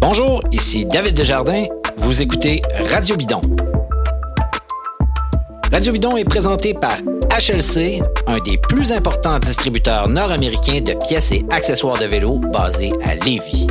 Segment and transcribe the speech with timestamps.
[0.00, 1.64] Bonjour, ici David Desjardins.
[1.96, 3.40] Vous écoutez Radio Bidon.
[5.72, 6.96] Radio Bidon est présenté par
[7.30, 13.14] HLC, un des plus importants distributeurs nord-américains de pièces et accessoires de vélo basé à
[13.16, 13.67] Lévis.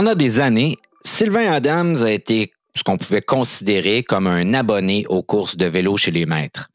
[0.00, 5.22] Pendant des années, Sylvain Adams a été ce qu'on pouvait considérer comme un abonné aux
[5.22, 6.70] courses de vélo chez les maîtres.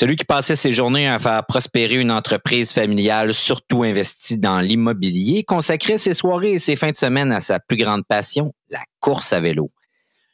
[0.00, 5.44] Celui qui passait ses journées à faire prospérer une entreprise familiale surtout investie dans l'immobilier
[5.44, 9.34] consacrait ses soirées et ses fins de semaine à sa plus grande passion, la course
[9.34, 9.70] à vélo.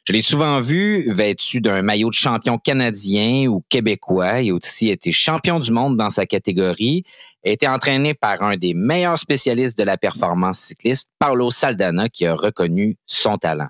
[0.07, 4.41] Je l'ai souvent vu vêtu d'un maillot de champion canadien ou québécois.
[4.41, 7.03] Il a aussi été champion du monde dans sa catégorie.
[7.45, 12.25] A été entraîné par un des meilleurs spécialistes de la performance cycliste, Paolo Saldana, qui
[12.25, 13.67] a reconnu son talent.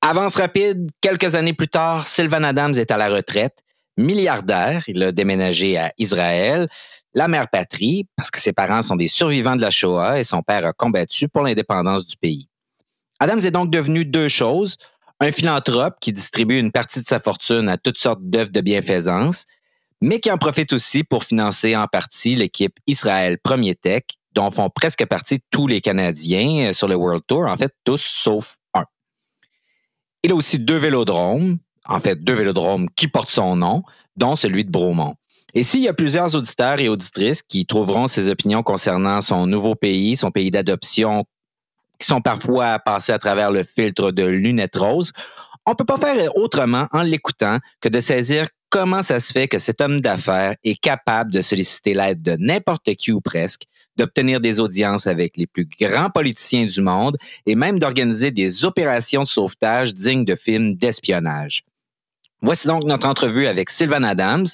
[0.00, 3.58] Avance rapide, quelques années plus tard, Sylvan Adams est à la retraite.
[3.96, 6.66] Milliardaire, il a déménagé à Israël,
[7.14, 10.42] la mère patrie, parce que ses parents sont des survivants de la Shoah et son
[10.42, 12.48] père a combattu pour l'indépendance du pays.
[13.20, 14.76] Adams est donc devenu deux choses,
[15.20, 19.44] un philanthrope qui distribue une partie de sa fortune à toutes sortes d'œuvres de bienfaisance,
[20.02, 24.02] mais qui en profite aussi pour financer en partie l'équipe Israël Premier Tech,
[24.34, 28.02] dont font presque partie tous les Canadiens euh, sur le World Tour, en fait tous
[28.02, 28.84] sauf un.
[30.24, 33.84] Il a aussi deux vélodromes, en fait deux vélodromes qui portent son nom,
[34.16, 35.14] dont celui de Bromont.
[35.54, 39.76] Et s'il y a plusieurs auditeurs et auditrices qui trouveront ses opinions concernant son nouveau
[39.76, 41.24] pays, son pays d'adoption
[42.00, 45.12] qui sont parfois passés à travers le filtre de lunettes roses,
[45.64, 49.58] on peut pas faire autrement en l'écoutant que de saisir comment ça se fait que
[49.58, 53.64] cet homme d'affaires est capable de solliciter l'aide de n'importe qui ou presque,
[53.96, 59.24] d'obtenir des audiences avec les plus grands politiciens du monde et même d'organiser des opérations
[59.24, 61.64] de sauvetage dignes de films d'espionnage.
[62.40, 64.46] Voici donc notre entrevue avec Sylvan Adams,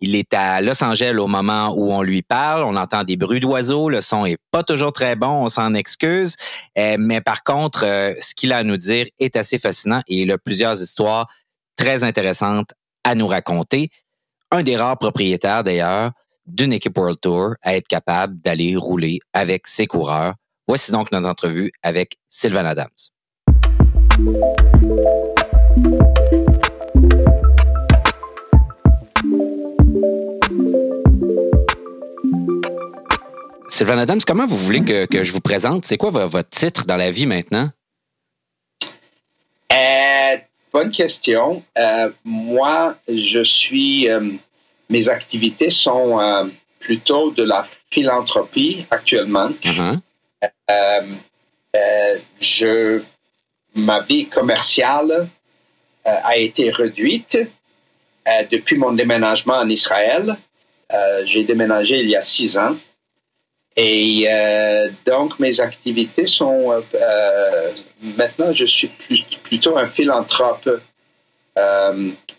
[0.00, 2.62] il est à Los Angeles au moment où on lui parle.
[2.64, 3.88] On entend des bruits d'oiseaux.
[3.88, 5.44] Le son est pas toujours très bon.
[5.44, 6.36] On s'en excuse.
[6.76, 10.22] Euh, mais par contre, euh, ce qu'il a à nous dire est assez fascinant et
[10.22, 11.26] il a plusieurs histoires
[11.76, 12.72] très intéressantes
[13.04, 13.90] à nous raconter.
[14.50, 16.10] Un des rares propriétaires, d'ailleurs,
[16.46, 20.34] d'une équipe World Tour à être capable d'aller rouler avec ses coureurs.
[20.66, 22.88] Voici donc notre entrevue avec Sylvain Adams.
[33.68, 35.84] Sylvain Adams, comment vous voulez que, je vous présente?
[35.84, 37.70] C'est quoi votre titre dans la vie maintenant?
[39.72, 40.36] Euh,
[40.74, 41.62] bonne question.
[41.78, 44.08] Euh, moi, je suis.
[44.10, 44.20] Euh,
[44.90, 46.20] mes activités sont
[46.78, 49.48] plutôt de la philanthropie actuellement.
[49.48, 49.98] Uh-huh.
[52.38, 53.00] je,
[53.74, 55.26] ma vie commerciale
[56.04, 57.38] a été réduite
[58.52, 60.36] depuis mon déménagement en Israël.
[61.24, 62.76] J'ai déménagé il y a six ans.
[63.76, 66.70] Et euh, donc, mes activités sont...
[66.70, 68.90] Euh, euh, maintenant, je suis
[69.42, 70.68] plutôt un philanthrope,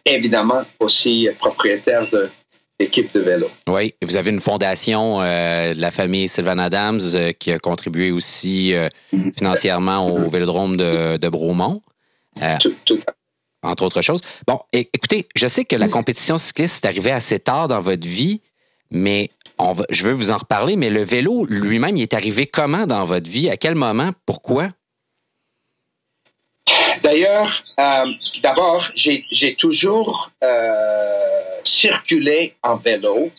[0.06, 2.29] évidemment aussi propriétaire de
[2.78, 3.50] d'équipe de vélo.
[3.69, 7.00] Oui, vous avez une fondation de la famille Sylvain Adams
[7.40, 8.74] qui a contribué aussi
[9.13, 9.38] mm-hmm.
[9.38, 10.29] financièrement au mm-hmm.
[10.29, 11.81] vélodrome de, de Bromont.
[12.59, 13.00] tout,
[13.63, 14.19] entre autres choses.
[14.45, 18.41] Bon, écoutez, je sais que la compétition cycliste est arrivée assez tard dans votre vie,
[18.91, 19.29] mais
[19.90, 23.29] je veux vous en reparler, mais le vélo lui-même, il est arrivé comment dans votre
[23.29, 23.50] vie?
[23.50, 24.12] À quel moment?
[24.25, 24.69] Pourquoi?
[27.03, 28.06] D'ailleurs, euh,
[28.41, 31.22] d'abord, j'ai toujours euh,
[31.79, 33.29] circulé en vélo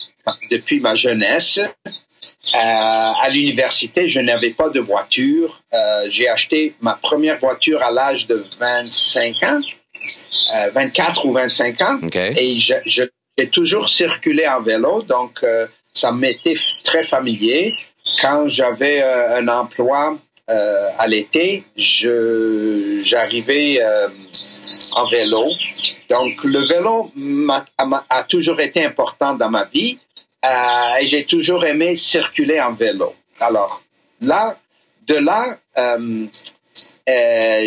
[0.49, 1.59] depuis ma jeunesse.
[1.59, 5.61] Euh, à l'université, je n'avais pas de voiture.
[6.07, 9.57] j'ai acheté ma première voiture à l'âge de 25 ans,
[10.73, 11.99] 24 ou 25 ans.
[12.37, 12.57] Et
[13.37, 15.01] j'ai toujours circulé en vélo.
[15.03, 15.43] Donc,
[15.97, 17.75] ça m'était très familier.
[18.21, 20.17] Quand j'avais euh, un emploi
[20.49, 21.63] euh, à l'été,
[23.03, 24.07] j'arrivais euh,
[24.95, 25.51] en vélo.
[26.09, 27.11] Donc, le vélo
[28.09, 29.97] a, toujours été important dans ma vie
[31.01, 33.13] et j'ai toujours aimé circuler en vélo.
[33.41, 33.81] Alors,
[34.21, 34.55] là,
[35.05, 35.57] de là,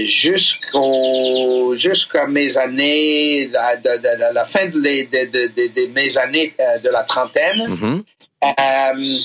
[0.06, 6.52] jusqu'au jusqu'à mes années de, la fin de, mes années
[6.82, 8.02] de la trentaine mm-hmm.
[8.42, 9.18] Euh,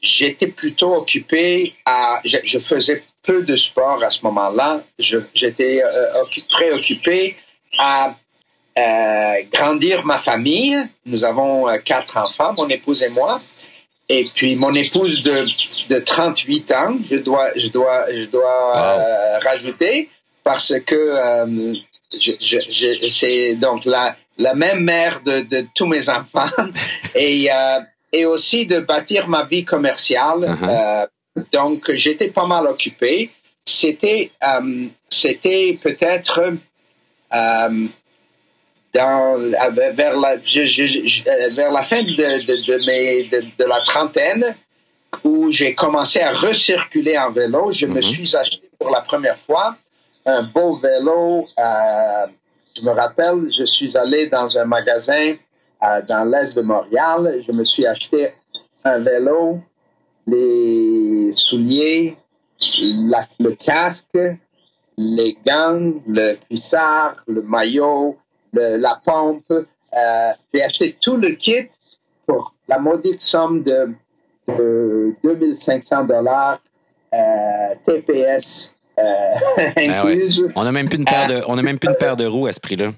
[0.00, 2.20] j'étais plutôt occupé à.
[2.24, 4.80] Je, faisais peu de sport à ce moment-là.
[4.98, 7.36] J'étais euh, préoccupé
[7.78, 8.14] à
[8.78, 10.76] euh, grandir ma famille.
[11.04, 13.40] Nous avons quatre enfants, mon épouse et moi.
[14.10, 15.46] Et puis mon épouse de,
[15.88, 20.08] de 38 ans, je dois, je dois, je dois euh, rajouter,
[20.42, 21.74] parce que euh,
[22.12, 26.50] je, je, c'est donc la, la même mère de, de tous mes enfants,
[27.14, 27.80] et, euh,
[28.12, 30.40] et aussi de bâtir ma vie commerciale.
[30.40, 31.06] Uh-huh.
[31.52, 33.30] donc j'étais pas mal occupé.
[33.64, 34.32] C'était,
[35.08, 36.54] c'était peut-être
[38.94, 39.38] dans,
[39.92, 44.44] vers, la, vers la fin de, de, mes, de, la trentaine,
[45.24, 48.02] où j'ai commencé à recirculer en vélo, je me mhm.
[48.02, 49.76] suis acheté pour la première fois
[50.26, 51.46] un beau vélo.
[51.58, 52.26] Euh,
[52.76, 55.34] je me rappelle, je suis allé dans un magasin
[55.82, 57.42] euh, dans l'est de Montréal.
[57.46, 58.28] Je me suis acheté
[58.84, 59.60] un vélo,
[60.26, 62.16] les souliers,
[63.38, 64.18] le casque,
[64.96, 68.16] les gants, le cuissard, le maillot,
[68.52, 69.52] la pompe.
[69.96, 71.66] Euh, j'ai acheté tout le kit
[72.26, 73.92] pour la maudite somme de,
[75.22, 76.60] 2500 dollars
[77.12, 79.02] euh, TPS euh,
[79.90, 80.04] ah
[80.56, 82.46] On n'a même plus une paire de, on a même plus une paire de roues
[82.46, 82.90] à ce prix-là.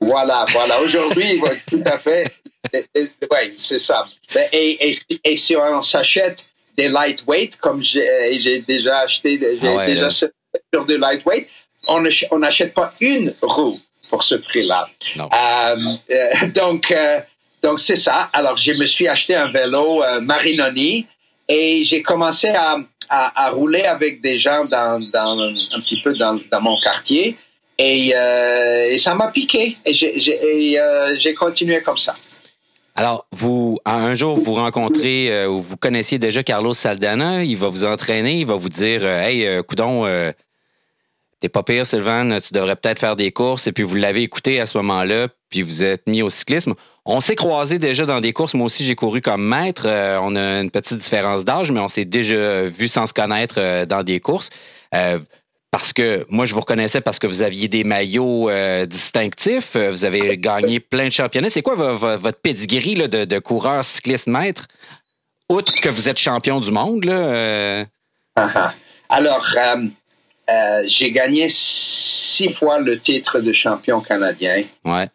[0.00, 0.80] Voilà, voilà.
[0.80, 2.32] Aujourd'hui, tout à fait.
[2.72, 4.06] Oui, c'est ça.
[4.34, 4.92] Ben, et,
[5.24, 10.30] et, si on s'achète des lightweight, comme j'ai déjà acheté, j'ai ah déjà sur
[10.86, 11.48] des lightweight,
[11.88, 12.00] on
[12.38, 13.78] n'achète pas une roue
[14.10, 14.88] pour ce prix-là.
[15.16, 15.76] Euh,
[16.10, 17.20] euh, donc, euh,
[17.62, 18.28] donc c'est ça.
[18.32, 21.06] Alors, je me suis acheté un vélo Marinoni
[21.48, 22.76] et j'ai commencé à,
[23.08, 27.36] à, rouler avec des gens dans, dans un petit peu dans, dans mon quartier.
[27.78, 29.76] Et, et ça m'a piqué.
[29.86, 32.14] Et j'ai continué comme ça.
[32.96, 37.84] Alors, vous, un jour, vous rencontrez ou vous connaissiez déjà Carlos Saldana, il va vous
[37.84, 40.06] entraîner, il va vous dire Hey, coudon,
[41.40, 43.66] T'es pas pire, Sylvain, tu devrais peut-être faire des courses.
[43.66, 46.74] Et puis vous l'avez écouté à ce moment-là, puis vous êtes mis au cyclisme.
[47.06, 48.52] On s'est croisés déjà dans des courses.
[48.52, 49.84] Moi aussi, j'ai couru comme maître.
[49.86, 53.54] Euh, on a une petite différence d'âge, mais on s'est déjà vu sans se connaître
[53.58, 54.50] euh, dans des courses.
[54.94, 55.18] Euh,
[55.70, 58.50] parce que moi, je vous reconnaissais parce que vous aviez des maillots
[58.86, 59.76] distinctifs.
[59.76, 61.48] Vous avez gagné plein de championnats.
[61.48, 64.66] C'est quoi votre pedigree de, de, coureur cycliste maître?
[65.48, 67.84] Outre que vous êtes champion du monde, là.
[69.08, 69.46] Alors,
[70.50, 74.62] euh, j'ai gagné six fois le titre de champion canadien.
[74.84, 75.08] Ouais.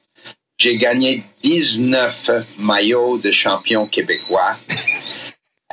[0.58, 4.52] J'ai gagné 19 maillots de champion québécois.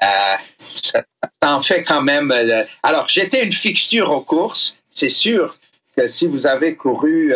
[0.03, 1.05] Euh, ça,
[1.43, 2.33] en fait quand même.
[2.33, 4.75] Euh, alors, j'étais une fixture aux courses.
[4.91, 5.57] C'est sûr
[5.97, 7.33] que si vous avez couru,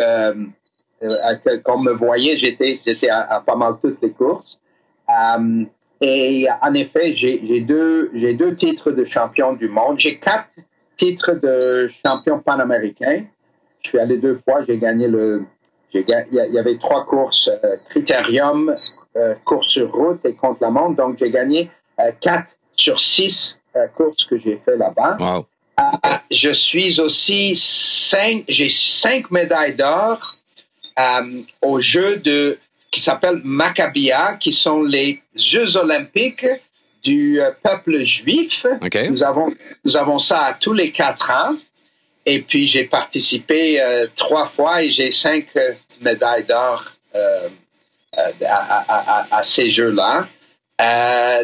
[1.63, 4.57] comme me j'étais, j'étais à, pas mal toutes les courses.
[6.01, 9.97] et en effet, j'ai, deux, j'ai deux titres de champion du monde.
[9.97, 10.49] J'ai quatre
[10.97, 13.25] titre de champion panaméricain.
[13.81, 15.43] Je suis allé deux fois, j'ai gagné le.
[15.93, 18.75] Il y avait trois courses, euh, Critérium,
[19.15, 20.97] euh, course sur route et contre la montre.
[20.97, 23.59] Donc, j'ai gagné euh, quatre sur six
[23.95, 25.17] courses que j'ai fait là-bas.
[26.31, 30.35] je suis aussi cinq, j'ai cinq médailles d'or
[31.61, 32.57] aux Jeux de,
[32.91, 36.45] qui s'appellent Maccabia, qui sont les Jeux olympiques
[37.07, 38.65] du euh, peuple juif.
[39.09, 39.53] Nous, avons,
[39.85, 41.55] nous avons ça tous les quatre ans.
[42.25, 45.71] Et puis, j'ai participé euh, trois fois et j'ai cinq euh,
[46.01, 46.83] médailles d'or
[49.31, 50.27] à, ces Jeux-là.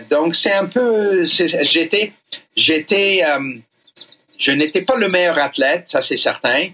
[0.10, 1.24] donc, c'est un peu.
[1.26, 2.12] J'étais.
[2.56, 3.24] j'étais
[4.46, 6.68] je n'étais pas le meilleur athlète, ça c'est certain.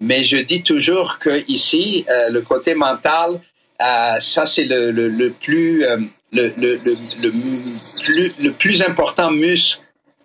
[0.00, 3.40] Mais je dis toujours que ici, le côté mental,
[3.78, 5.84] ça c'est le, le, le, plus
[6.32, 9.80] le, le, le, le, plus, le plus important muscle,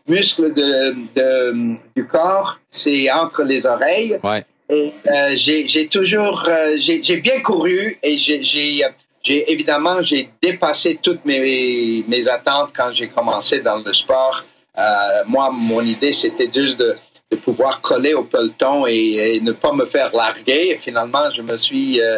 [0.07, 4.17] muscle de, de du corps, c'est entre les oreilles.
[4.23, 4.45] Ouais.
[4.69, 12.03] Et euh, j'ai toujours, euh, j'ai bien couru et j'ai évidemment j'ai dépassé toutes mes,
[12.07, 14.43] mes attentes quand j'ai commencé dans le sport.
[14.77, 16.95] Euh, moi, mon idée c'était juste de,
[17.31, 20.71] de, pouvoir coller au peloton et, ne pas me faire larguer.
[20.71, 22.17] Et finalement, je me suis, euh,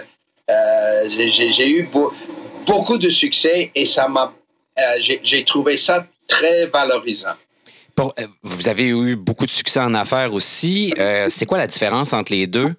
[0.49, 2.13] euh, j'ai eu beau,
[2.67, 4.33] beaucoup de succès et ça m'a,
[4.77, 4.81] euh,
[5.23, 7.35] j'ai trouvé ça très valorisant.
[7.99, 10.93] Euh, vous avez eu beaucoup de succès en affaires aussi.
[10.99, 12.75] Euh, c'est quoi la différence entre les deux?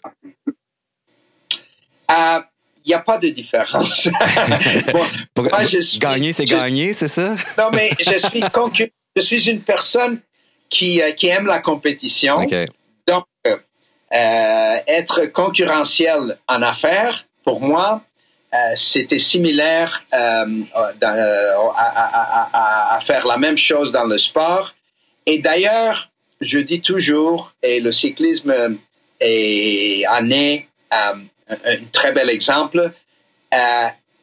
[2.10, 4.08] Il n'y a pas de différence.
[5.98, 7.34] gagner, c'est gagner, c'est ça?
[7.58, 8.42] non, mais je suis,
[9.16, 10.20] je suis une personne
[10.70, 12.46] qui, qui aime la compétition.
[13.06, 13.24] Donc,
[14.10, 18.02] être concurrentiel en affaires, pour moi,
[18.54, 20.46] euh, c'était similaire euh,
[21.02, 24.74] euh, à, faire la même chose dans le sport.
[25.26, 26.08] Et d'ailleurs,
[26.40, 28.78] je dis toujours, et le cyclisme
[29.20, 31.20] est, en est un
[31.92, 32.90] très bel exemple,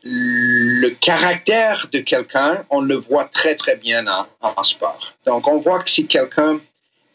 [0.02, 5.14] le caractère de quelqu'un, on le voit très, très bien en, sport.
[5.26, 6.60] Donc, on voit que si quelqu'un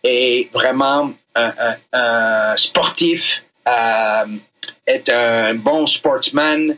[0.05, 3.43] est vraiment un, sportif,
[4.87, 6.77] est un bon sportsman,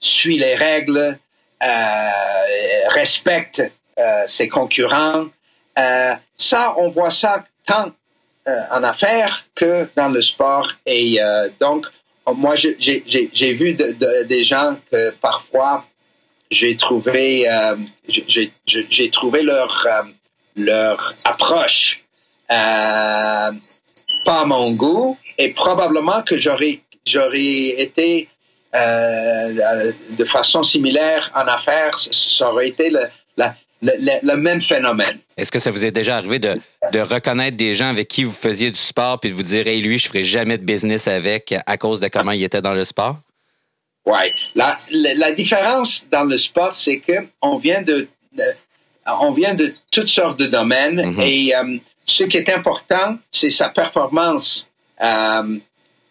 [0.00, 1.18] suit les règles,
[1.62, 2.08] euh,
[2.88, 3.62] respecte
[4.26, 5.26] ses concurrents,
[6.36, 7.92] ça, on voit ça tant
[8.46, 10.68] en affaires que dans le sport.
[10.86, 11.20] Et
[11.60, 11.86] donc,
[12.26, 15.84] moi, j'ai vu des gens que parfois
[16.52, 17.76] j'ai trouvé, euh,
[19.10, 20.02] trouvé leur, euh,
[20.56, 22.04] leur approche
[22.50, 23.50] euh,
[24.24, 27.74] pas à mon goût et probablement que j'aurais j'aurais
[28.74, 33.00] été de façon similaire en affaires, ça aurait été le,
[33.36, 35.18] la, le, même phénomène.
[35.36, 36.58] Est-ce que ça vous est déjà arrivé de,
[36.92, 39.80] de, reconnaître des gens avec qui vous faisiez du sport puis de vous dire, hey,
[39.80, 42.84] lui, je ferai jamais de business avec à cause de comment il était dans le
[42.84, 43.16] sport?
[44.06, 44.32] Oui.
[44.54, 44.76] La,
[45.16, 48.08] la, différence dans le sport, c'est qu'on vient de,
[49.06, 51.22] on vient de toutes sortes de domaines mm-hmm.
[51.22, 54.68] et euh, ce qui est important, c'est sa performance
[55.00, 55.58] euh,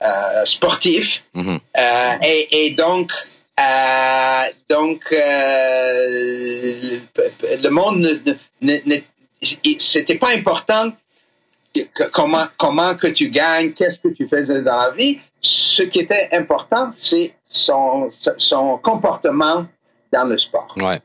[0.04, 1.20] euh, sportive.
[1.36, 1.60] Mm-hmm.
[2.24, 3.12] et, et, donc,
[3.60, 6.98] euh, donc, euh,
[7.64, 8.20] le monde,
[9.78, 10.92] c'était pas important
[12.12, 15.20] comment, comment que tu gagnes, qu'est-ce que tu faisais dans la vie.
[15.42, 19.66] Ce qui était important, c'est son, son comportement
[20.12, 20.74] dans le sport.
[20.78, 21.00] Ouais.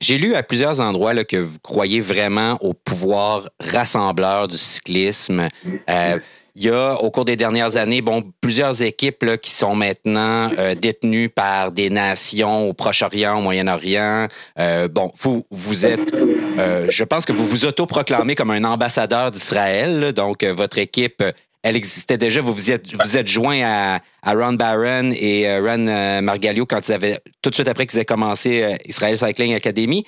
[0.00, 5.46] J'ai lu à plusieurs endroits là, que vous croyez vraiment au pouvoir rassembleur du cyclisme.
[5.88, 6.18] Euh,
[6.54, 10.74] il y a, au cours des dernières années, bon, plusieurs équipes qui sont maintenant euh,
[10.74, 14.28] détenues par des nations au Proche-Orient, au Moyen-Orient.
[14.58, 16.14] Euh, bon, vous, vous êtes,
[16.58, 20.12] euh, je pense que vous vous autoproclamez comme un ambassadeur d'Israël.
[20.12, 21.24] Donc, votre équipe,
[21.62, 22.42] elle existait déjà.
[22.42, 26.92] Vous vous êtes, vous êtes joint à, à Ron Barron et Ron Margalio quand ils
[26.92, 30.04] avaient, tout de suite après qu'ils aient commencé Israel Cycling Academy.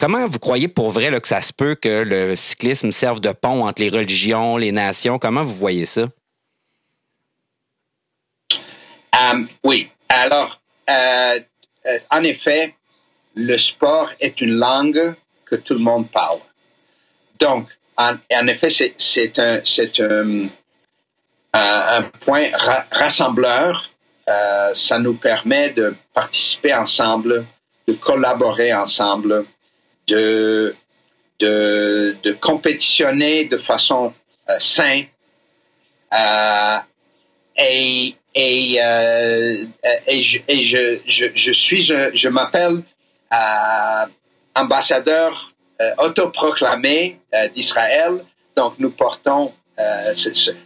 [0.00, 3.66] Comment vous croyez pour vrai que ça se peut que le cyclisme serve de pont
[3.66, 5.18] entre les religions, les nations?
[5.18, 6.08] Comment vous voyez ça?
[8.50, 9.90] Euh, oui.
[10.08, 11.38] Alors, euh,
[11.84, 12.74] euh, en effet,
[13.34, 15.14] le sport est une langue
[15.44, 16.38] que tout le monde parle.
[17.38, 18.16] Donc, en,
[18.46, 19.60] effet, c'est un,
[22.20, 22.48] point
[22.90, 23.90] rassembleur.
[24.72, 27.44] ça nous permet de participer ensemble,
[27.86, 29.44] de collaborer ensemble,
[30.10, 30.74] de,
[31.38, 34.12] de, de compétitionner de façon
[34.48, 35.06] euh, saine.
[36.12, 36.78] Euh,
[37.56, 39.64] et, et, euh,
[40.06, 42.82] et, je, et je, je, je, suis, je, je m'appelle
[43.32, 44.06] euh,
[44.54, 45.52] ambassadeur
[45.96, 47.18] autoproclamé
[47.54, 48.12] d'Israël.
[48.54, 49.54] Donc, nous portons,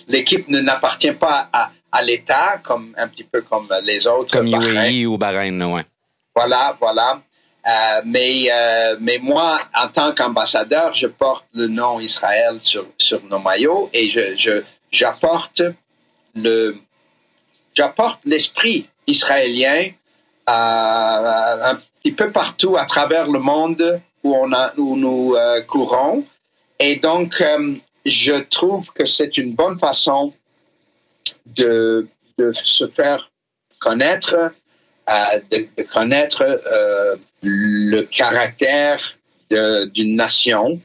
[0.08, 4.32] l'équipe n'appartient pas à, à l'État, comme un petit peu comme les autres.
[4.32, 5.82] Comme UAE ou Bahreïn, oui.
[6.34, 7.22] Voilà, voilà.
[7.66, 13.22] Euh, mais, euh, mais moi, en tant qu'ambassadeur, je porte le nom Israël sur, sur
[13.24, 15.62] nos maillots et je, je, j'apporte
[16.34, 16.76] le,
[17.74, 19.88] j'apporte l'esprit israélien
[20.48, 25.34] euh, un petit peu partout à travers le monde où, on a, où nous
[25.66, 26.22] courons.
[26.78, 27.42] Et donc,
[28.04, 30.34] je trouve que c'est une bonne façon
[31.46, 32.06] de,
[32.36, 33.30] de se faire
[33.78, 34.52] connaître,
[35.50, 36.42] de, connaître
[37.44, 39.16] le caractère
[39.50, 40.80] d'une nation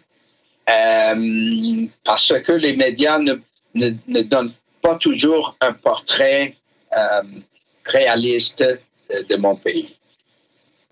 [0.69, 3.35] euh, parce que les médias ne,
[3.73, 4.51] ne, donnent
[4.81, 6.55] pas toujours un portrait
[6.95, 7.21] euh,
[7.85, 8.63] réaliste
[9.29, 9.95] de, mon pays.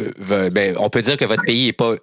[0.01, 1.95] Euh, ben, on peut dire que votre pays n'est pas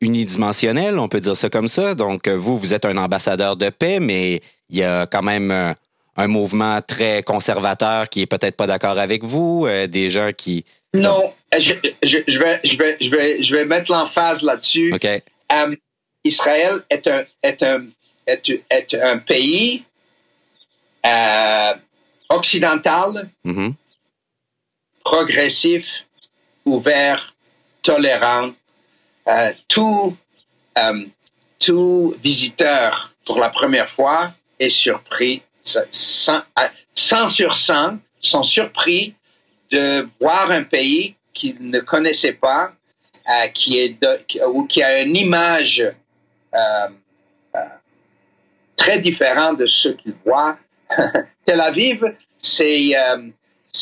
[0.00, 1.94] unidimensionnel, on peut dire ça comme ça.
[1.94, 4.40] Donc, vous, vous êtes un ambassadeur de paix, mais
[4.70, 5.74] il y a quand même
[6.16, 10.64] un mouvement très conservateur qui est peut-être pas d'accord avec vous, des gens qui
[10.94, 14.94] non, je, je, vais, je, vais, je, vais, je vais mettre l'emphase là-dessus.
[14.94, 15.22] Okay.
[15.50, 15.76] Um,
[16.24, 17.86] Israël est un, est un,
[18.26, 19.84] est, est un pays
[21.04, 21.74] euh,
[22.28, 23.74] occidental, mm-hmm.
[25.04, 26.06] progressif,
[26.64, 27.34] ouvert,
[27.82, 28.52] tolérant.
[29.26, 30.16] Euh, tout,
[30.76, 31.08] um,
[31.58, 36.42] tout visiteur pour la première fois est surpris, 100,
[36.94, 39.14] 100 sur 100 sont surpris
[39.74, 42.72] de voir un pays qu'il ne connaissait pas,
[43.28, 43.98] euh, qui est
[44.46, 45.80] ou qui a une image
[46.54, 46.88] euh,
[47.56, 47.58] euh,
[48.76, 50.56] très différente de ce qu'il voit.
[51.44, 52.04] Tel Aviv,
[52.40, 52.92] c'est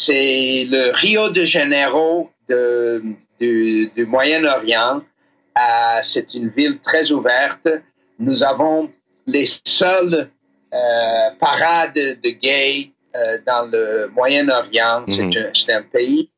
[0.07, 5.03] c'est le Rio de Janeiro du Moyen-Orient.
[6.01, 7.69] c'est une ville très ouverte.
[8.19, 8.89] Nous avons
[9.27, 10.31] les seules
[11.39, 11.95] parades
[12.25, 15.05] de gays euh, dans le Moyen-Orient.
[15.09, 15.53] C'est mhm.
[15.69, 16.31] un, pays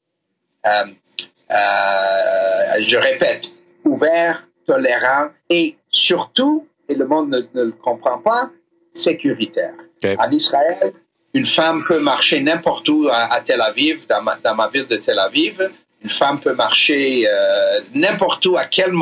[1.50, 3.50] euh, je répète,
[3.84, 8.50] ouvert, tolérant et surtout, et le monde ne, le comprend pas,
[8.92, 9.74] sécuritaire.
[10.18, 10.92] En Israël,
[11.32, 14.96] une femme peut marcher n'importe où à, Tel Aviv, dans ma, dans ma, ville de
[14.96, 15.70] Tel Aviv.
[16.02, 18.92] Une femme peut marcher euh, n'importe où, à quelle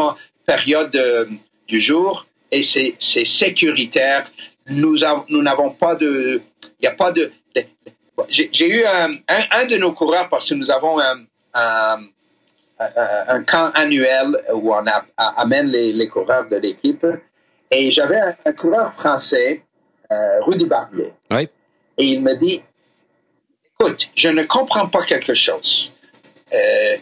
[0.46, 1.26] période euh,
[1.66, 4.30] du jour, et c'est sécuritaire.
[4.68, 7.32] Nous n'avons pas de, il n'y a pas de.
[8.28, 11.26] J'ai eu un, un, de nos coureurs parce que nous avons un,
[12.78, 14.84] un, camp annuel où on
[15.16, 17.06] amène les, les, coureurs de l'équipe.
[17.70, 19.62] Et j'avais un, coureur français,
[20.10, 21.12] euh, Rudy Barbier.
[21.30, 21.48] Oui
[21.98, 22.62] et il me dit,
[23.80, 25.96] écoute, je ne comprends pas quelque chose.
[26.52, 26.96] Euh,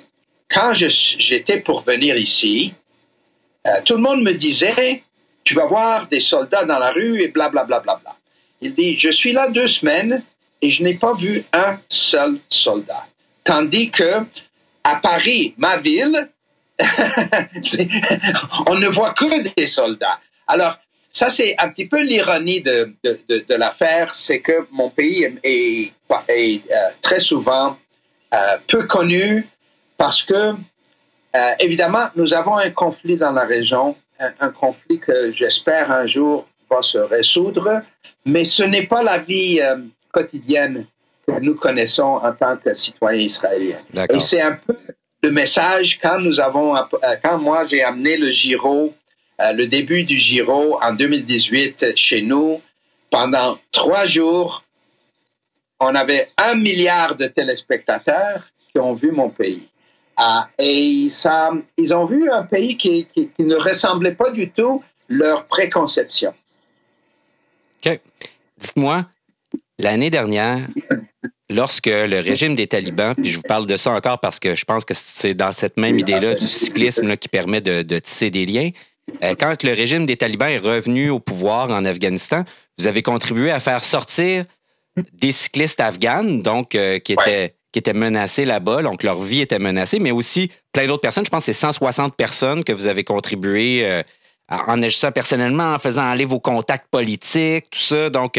[0.49, 2.75] quand j'étais pour venir ici,
[3.67, 5.03] euh, tout le monde me disait,
[5.45, 7.81] tu vas voir des soldats dans la rue et blablabla.
[7.81, 8.17] Bla, bla, bla,
[8.61, 10.23] Il dit, je suis là deux semaines
[10.63, 13.07] et je n'ai pas vu un seul soldat.
[13.45, 14.25] Tandis que
[14.85, 16.29] à Paris, ma ville,
[18.67, 20.19] on ne voit que des soldats.
[20.47, 20.79] Alors,
[21.11, 25.93] ça, c'est un petit peu l'ironie de, de, l'affaire, c'est que mon pays est,
[26.29, 27.77] est, euh, très souvent
[28.33, 29.47] euh, peu connu
[29.99, 30.55] parce que,
[31.35, 36.47] euh, évidemment, nous avons un conflit dans la région, un, conflit que j'espère un jour
[36.71, 37.83] va se résoudre,
[38.25, 39.61] mais ce n'est pas la vie
[40.13, 40.87] quotidienne
[41.27, 43.79] que nous connaissons en tant que citoyens israéliens.
[44.13, 44.77] Et c'est un peu
[45.23, 46.75] le message quand nous avons,
[47.23, 48.95] quand moi j'ai amené le Giro
[49.41, 52.61] euh, le début du Giro en 2018 chez nous.
[53.11, 54.63] Pendant trois jours,
[55.81, 59.67] on avait un milliard de téléspectateurs qui ont vu mon pays.
[60.17, 65.47] Ah, et ça, ils ont vu un pays qui, ne ressemblait pas du tout leur
[65.47, 66.35] préconception.
[67.85, 68.01] OK.
[68.59, 69.07] Dites-moi,
[69.81, 70.61] l'année dernière,
[71.49, 74.65] lorsque le régime des talibans, puis je vous parle de ça encore parce que je
[74.65, 78.71] pense que c'est dans cette même idée-là du cyclisme qui permet de, tisser des liens,
[79.23, 82.45] euh, quand le régime des talibans est revenu au pouvoir en Afghanistan,
[82.79, 84.45] vous avez contribué à faire sortir
[85.15, 89.61] des cyclistes afghanes, donc euh, qui étaient qui étaient menacés là-bas, donc leur vie était
[89.61, 91.25] menacée, mais aussi plein d'autres personnes.
[91.25, 94.03] Je pense que c'est 160 personnes que vous avez contribué euh,
[94.51, 98.11] en agissant personnellement, en faisant aller vos contacts politiques, tout ça.
[98.11, 98.39] Donc,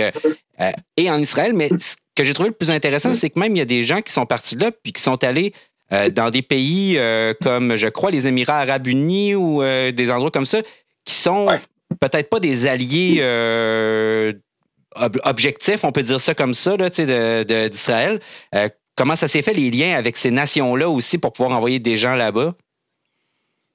[0.97, 3.60] et en Israël, mais ce que j'ai trouvé le plus intéressant, c'est que même il
[3.60, 5.54] y a des gens qui sont partis là puis qui sont allés
[5.93, 10.10] euh, dans des pays euh, comme, je crois, les Émirats arabes unis ou euh, des
[10.10, 10.62] endroits comme ça,
[11.04, 11.47] qui sont
[12.00, 13.21] peut-être pas des alliés
[15.26, 18.19] objectifs, on peut dire ça comme ça, d'Israël.
[18.95, 22.15] comment ça s'est fait, les liens avec ces nations-là aussi, pour pouvoir envoyer des gens
[22.15, 22.54] là-bas?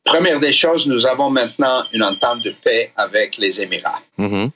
[0.07, 4.01] Première des choses, nous avons maintenant une entente de paix avec les Émirats.
[4.19, 4.51] Mm-hmm.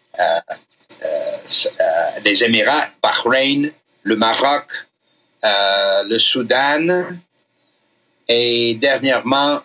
[2.25, 3.71] les Émirats, Bahreïn,
[4.05, 4.67] le Maroc,
[5.43, 7.05] le Soudan,
[8.29, 9.61] et dernièrement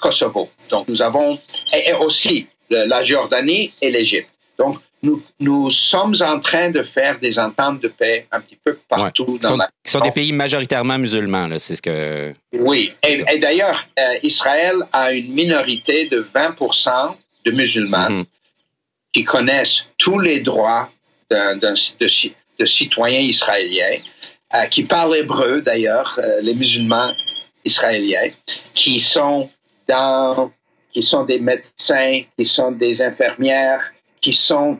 [0.00, 0.50] Kosovo.
[0.70, 1.38] Donc nous avons
[1.72, 4.30] et, aussi la Jordanie et l'Égypte.
[4.58, 8.78] Donc nous, nous sommes en train de faire des ententes de paix un petit peu
[8.88, 12.34] partout dans la Qui sont des pays majoritairement musulmans, c'est ce que.
[12.52, 18.24] Oui, et, d'ailleurs euh, Israël a une minorité de 20% de musulmans mhm.
[19.12, 20.90] qui connaissent tous les droits
[21.30, 21.58] de,
[22.58, 23.98] de, citoyens israéliens,
[24.54, 26.18] euh, qui parlent hébreu d'ailleurs.
[26.42, 27.10] les musulmans
[27.64, 28.30] israéliens
[28.74, 29.48] qui sont
[29.88, 30.52] dans,
[30.92, 34.78] qui sont des médecins, qui sont des infirmières, qui sont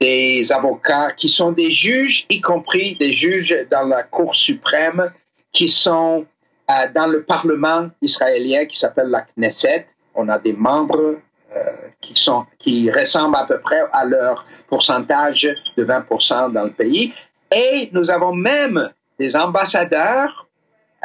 [0.00, 5.10] des avocats, qui sont des juges, y compris des juges dans la Cour suprême,
[5.52, 6.26] qui sont
[6.70, 9.86] euh, dans le Parlement israélien qui s'appelle la Knesset.
[10.14, 11.16] On a des membres
[11.56, 11.64] euh,
[12.00, 17.14] qui, sont, qui ressemblent à peu près à leur pourcentage de 20% dans le pays.
[17.50, 20.46] Et nous avons même des ambassadeurs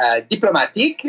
[0.00, 1.08] euh, diplomatiques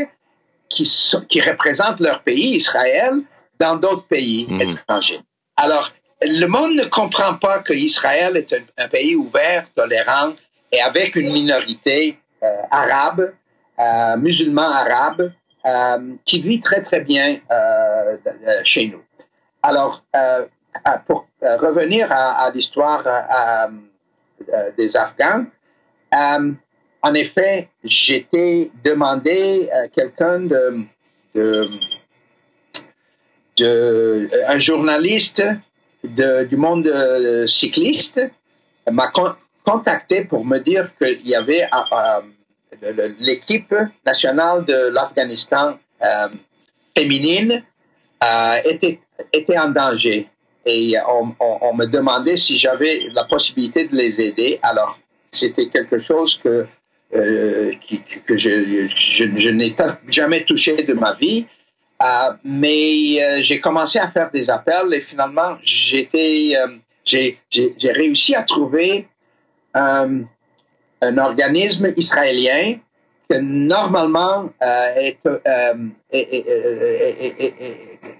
[0.69, 0.89] qui,
[1.29, 3.21] qui représentent leur pays, Israël,
[3.59, 4.61] dans d'autres pays mhm.
[4.61, 5.21] étrangers.
[5.57, 5.91] Alors,
[6.27, 10.33] le monde ne comprend pas qu'Israël est un, pays ouvert, tolérant
[10.71, 13.33] et avec une minorité euh, arabe,
[13.79, 15.31] euh, musulman arabe,
[16.25, 17.39] qui vit très très bien
[18.63, 19.01] chez nous.
[19.63, 20.03] Alors,
[21.07, 23.03] pour revenir à, l'histoire
[24.77, 25.45] des Afghans,
[27.05, 30.69] en effet, j'étais demandé à quelqu'un de,
[34.47, 35.43] un journaliste
[36.05, 38.21] du monde euh, cycliste
[38.91, 39.11] m'a
[39.63, 42.21] contacté pour me dire qu'il y avait euh,
[42.83, 43.73] euh, l'équipe
[44.05, 45.77] nationale de l'Afghanistan
[46.95, 47.63] féminine
[48.63, 48.99] était,
[49.33, 50.27] était en danger.
[50.65, 54.59] Et on, me demandait si j'avais la possibilité de les aider.
[54.61, 54.97] Alors,
[55.31, 56.65] c'était quelque chose que
[57.11, 59.75] que je, n'ai
[60.09, 61.45] jamais touché de ma vie.
[62.43, 66.55] Mais j'ai commencé à faire des appels et finalement, j'étais,
[67.05, 69.07] j'ai réussi à trouver
[69.73, 72.77] un organisme israélien
[73.29, 75.11] que normalement euh,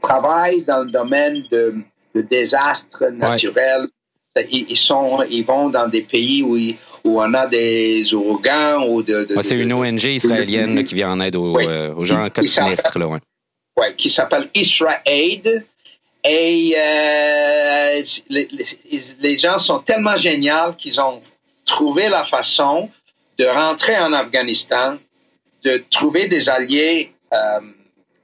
[0.02, 1.76] travaille dans le domaine de,
[2.30, 3.88] désastres naturels.
[4.52, 6.58] Ils, sont, ils vont dans des pays où,
[7.08, 9.28] où on a des ouragans ou de.
[9.42, 12.48] c'est une ONG israélienne qui vient en aide aux, euh, aux gens en cas de
[12.48, 12.98] sinistre.
[13.00, 13.20] Là, ouais.
[13.98, 15.66] Qui s'appelle Israel Aid.
[16.28, 18.50] Et euh, les,
[19.20, 21.20] les, gens sont tellement géniaux qu'ils ont
[21.66, 22.90] trouvé la façon
[23.38, 24.98] de rentrer en Afghanistan,
[25.64, 27.60] de trouver des alliés euh,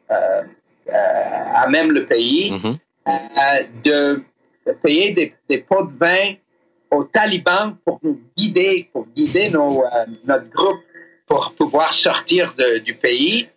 [0.09, 0.41] euh,
[0.87, 2.77] à même le pays, mhm.
[3.85, 4.23] de,
[4.81, 6.33] payer des, pots de vin
[6.89, 9.83] aux talibans pour nous guider, pour guider nos,
[10.25, 10.81] notre groupe
[11.27, 13.47] pour pouvoir sortir de, du pays.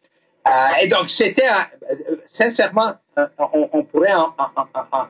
[0.81, 1.47] Et donc, c'était,
[2.27, 2.93] sincèrement,
[3.39, 4.35] on, pourrait en,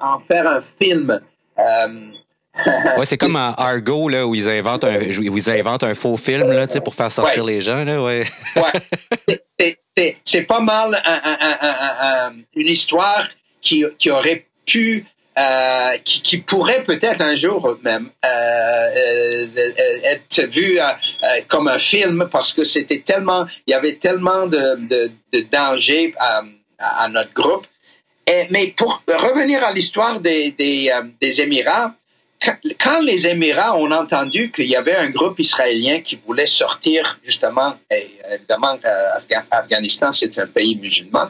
[0.01, 1.21] en, faire un film.
[2.97, 6.17] ouais, c'est comme en Argo, là, où ils inventent un, où ils inventent un faux
[6.17, 7.85] film là, pour faire sortir les gens.
[7.85, 8.27] Là, ouais.
[8.57, 9.79] ouais.
[10.25, 11.03] C'est pas mal
[12.55, 13.29] une histoire
[13.61, 15.05] qui, qui aurait pu
[15.37, 20.79] euh, qui, pourrait peut-être un jour même euh, euh, être vue
[21.49, 26.15] comme un film parce que c'était tellement, il y avait tellement de, de, de danger
[26.79, 27.67] à, notre groupe.
[28.29, 31.93] Mais pour revenir à l'histoire des, des, Émirats,
[32.79, 37.75] quand les Émirats ont entendu qu'il y avait un groupe israélien qui voulait sortir, justement,
[37.91, 38.79] et évidemment,
[39.51, 41.29] Afghanistan, c'est un pays musulman,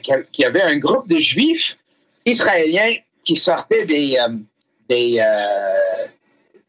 [0.00, 1.76] qu'il y avait un groupe de juifs
[2.24, 4.18] israéliens qui sortaient des,
[4.88, 5.24] des,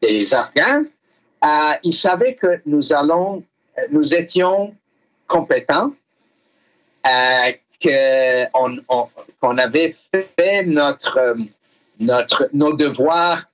[0.00, 0.84] des Afghans,
[1.82, 3.42] ils savaient que nous allons,
[3.90, 4.74] nous étions
[5.26, 5.92] compétents,
[7.80, 11.36] qu'on avait fait notre
[11.98, 13.44] notre, nos devoirs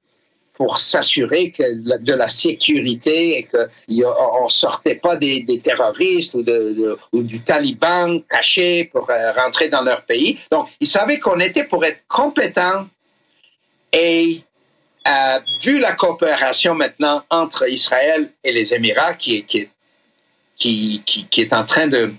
[0.60, 1.62] pour s'assurer que
[2.00, 9.08] de la sécurité et qu'on ne sortait pas des, terroristes ou, du taliban caché pour
[9.08, 10.38] euh, rentrer dans leur pays.
[10.52, 12.86] Donc, ils savaient qu'on était pour être compétents
[13.90, 14.42] et
[15.08, 19.70] euh, vu la coopération maintenant entre Israël et les Émirats qui, qui,
[20.58, 22.12] qui, qui est en train de,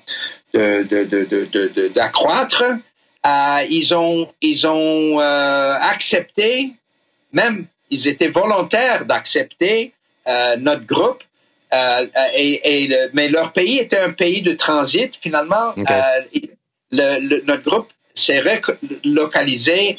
[1.93, 6.73] d'accroître, euh, ils ont, ils ont accepté,
[7.33, 9.93] même ils étaient volontaires d'accepter
[10.27, 11.23] euh, notre groupe.
[12.35, 15.15] Et, et mais leur pays était un pays de transit.
[15.15, 15.73] Finalement,
[16.91, 19.97] le, notre groupe s'est relocalisé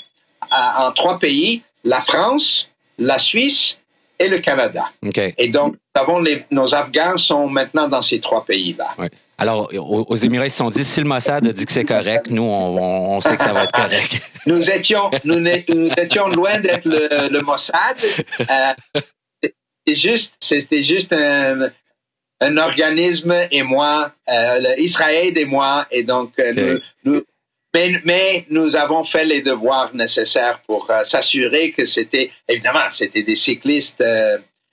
[0.51, 3.79] en trois pays la France, la Suisse
[4.19, 4.85] et le Canada.
[5.39, 8.89] Et donc, avons les, nos Afghans sont maintenant dans ces trois pays-là.
[9.43, 12.31] Alors, aux Émirats, ils se sont dit, si le Mossad a dit que c'est correct,
[12.31, 14.21] nous, on, sait que ça va être correct.
[14.47, 15.45] nous, étions, nous,
[15.99, 17.97] étions loin d'être le, Mossad.
[18.39, 18.73] Euh,
[19.35, 26.79] c'était juste, c'était juste un, organisme et moi, euh, Israël et moi, et donc euh,
[27.05, 27.23] nous,
[28.05, 33.35] mais, nous avons fait les devoirs nécessaires pour euh, s'assurer que c'était, évidemment, c'était des
[33.35, 34.05] cyclistes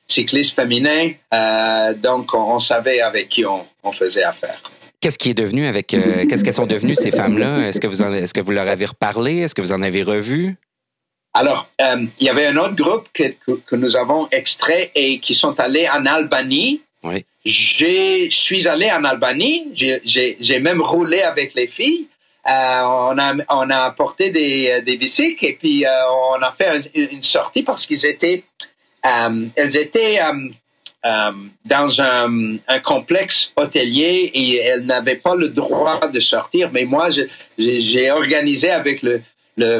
[0.10, 1.12] cyclistes féminins.
[1.34, 4.60] Euh, donc, on, savait avec qui on, faisait affaire.
[5.00, 5.94] Qu'est-ce qui est devenu avec.
[5.94, 7.68] Euh, qu'est-ce qu'elles sont devenues, ces femmes-là?
[7.68, 9.38] Est-ce que, vous est-ce que vous leur avez reparlé?
[9.40, 10.58] Est-ce que vous en avez revu?
[11.34, 15.34] Alors, euh, il y avait un autre groupe que, que, nous avons extrait et qui
[15.34, 16.82] sont allés en Albanie.
[17.04, 17.24] Oui.
[17.46, 19.72] Je suis allé en Albanie.
[19.76, 22.08] J'ai même roulé avec les filles.
[22.46, 25.86] on, a, on a apporté des, des bicycles et puis
[26.36, 28.42] on a fait une sortie parce qu'ils étaient
[29.06, 30.20] euh, elles étaient
[31.06, 31.32] euh, euh,
[31.66, 36.70] dans un, complexe hôtelier et elles n'avaient pas le droit de sortir.
[36.72, 37.10] Mais moi,
[37.58, 39.22] j'ai organisé avec le,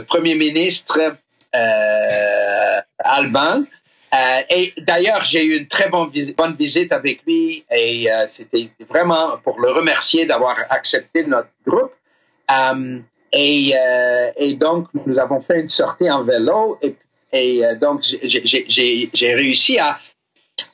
[0.02, 1.00] premier ministre
[3.00, 3.64] alban.
[4.50, 9.72] et d'ailleurs, j'ai eu une très bonne, visite avec lui et c'était vraiment pour le
[9.72, 11.94] remercier d'avoir accepté notre groupe.
[13.32, 13.74] et,
[14.38, 16.78] et, donc, nous avons fait une sortie en vélo
[17.32, 19.98] et euh, donc, j'ai réussi à,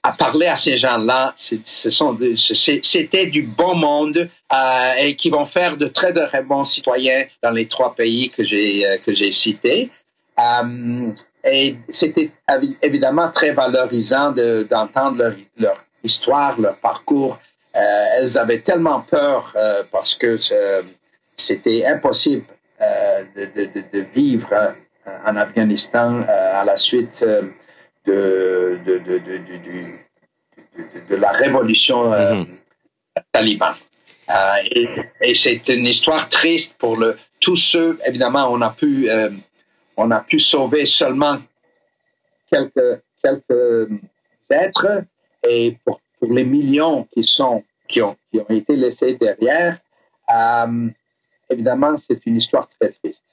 [0.03, 1.33] à parler à ces gens-là.
[1.35, 7.51] C'était du bon monde euh, et qui vont faire de très, très bons citoyens dans
[7.51, 9.89] les trois pays que j'ai euh, cités.
[11.43, 12.29] et c'était
[12.81, 14.31] évidemment très valorisant
[14.69, 17.39] d'entendre leur, leur, histoire, leur parcours.
[17.73, 19.53] elles avaient tellement peur
[19.91, 20.37] parce que
[21.35, 22.45] c'était impossible
[23.35, 23.45] de,
[23.91, 24.75] de, vivre
[25.25, 27.23] en Afghanistan euh, à la suite
[28.07, 29.19] euh, de, de,
[31.09, 32.45] de, la révolution mm
[33.31, 33.73] taliban.
[34.71, 39.09] et, c'est une histoire triste pour le, tous ceux, évidemment, on a pu,
[39.95, 41.37] on a pu sauver seulement
[42.51, 43.89] quelques, quelques
[44.49, 45.03] êtres
[45.47, 49.79] et pour, pour les millions qui, sont, qui, ont, qui ont été laissés derrière,
[51.49, 53.23] évidemment, c'est une histoire très triste.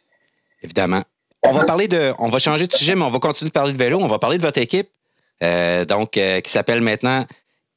[0.62, 1.02] Évidemment.
[1.44, 3.72] On va parler de, on va changer de sujet, mais on va continuer de parler
[3.72, 3.98] de vélo.
[4.00, 4.88] On va parler de votre équipe,
[5.42, 7.26] euh, donc euh, qui s'appelle maintenant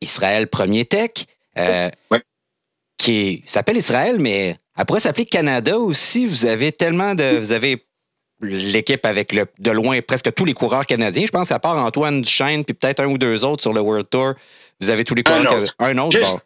[0.01, 1.11] Israël Premier Tech,
[1.57, 1.89] euh,
[2.97, 6.27] qui s'appelle Israël, mais après s'appeler Canada aussi.
[6.27, 7.85] Vous avez tellement de, vous avez
[8.41, 11.25] l'équipe avec le, de loin presque tous les coureurs canadiens.
[11.25, 14.09] Je pense à part Antoine Duchesne puis peut-être un ou deux autres sur le World
[14.09, 14.33] Tour.
[14.79, 15.63] Vous avez tous les coureurs.
[15.79, 16.45] Un autre.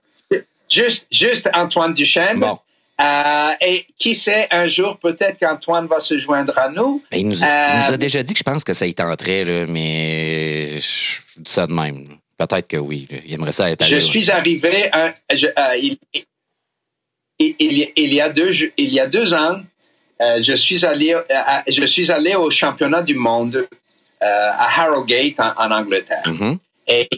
[0.69, 2.39] Juste, juste, Antoine Duchesne.
[2.39, 2.59] Bon.
[2.99, 7.01] Euh, et qui sait, un jour, peut-être qu'Antoine va se joindre à nous.
[7.11, 9.65] Ben, il, nous a, euh, déjà dit que je pense que ça y tenterait, là,
[9.67, 12.17] mais je dis ça de même.
[12.37, 13.07] Peut-être que oui.
[13.25, 15.11] Il aimerait ça être Je suis arrivé, euh,
[15.77, 15.97] il,
[17.39, 19.61] il, y a deux, il y a deux ans,
[20.19, 21.15] je, suis allé,
[21.67, 23.65] je suis allé au championnat du monde
[24.19, 26.23] à Harrogate, en, Angleterre.
[26.25, 26.57] Mm-hmm.
[26.87, 27.09] Et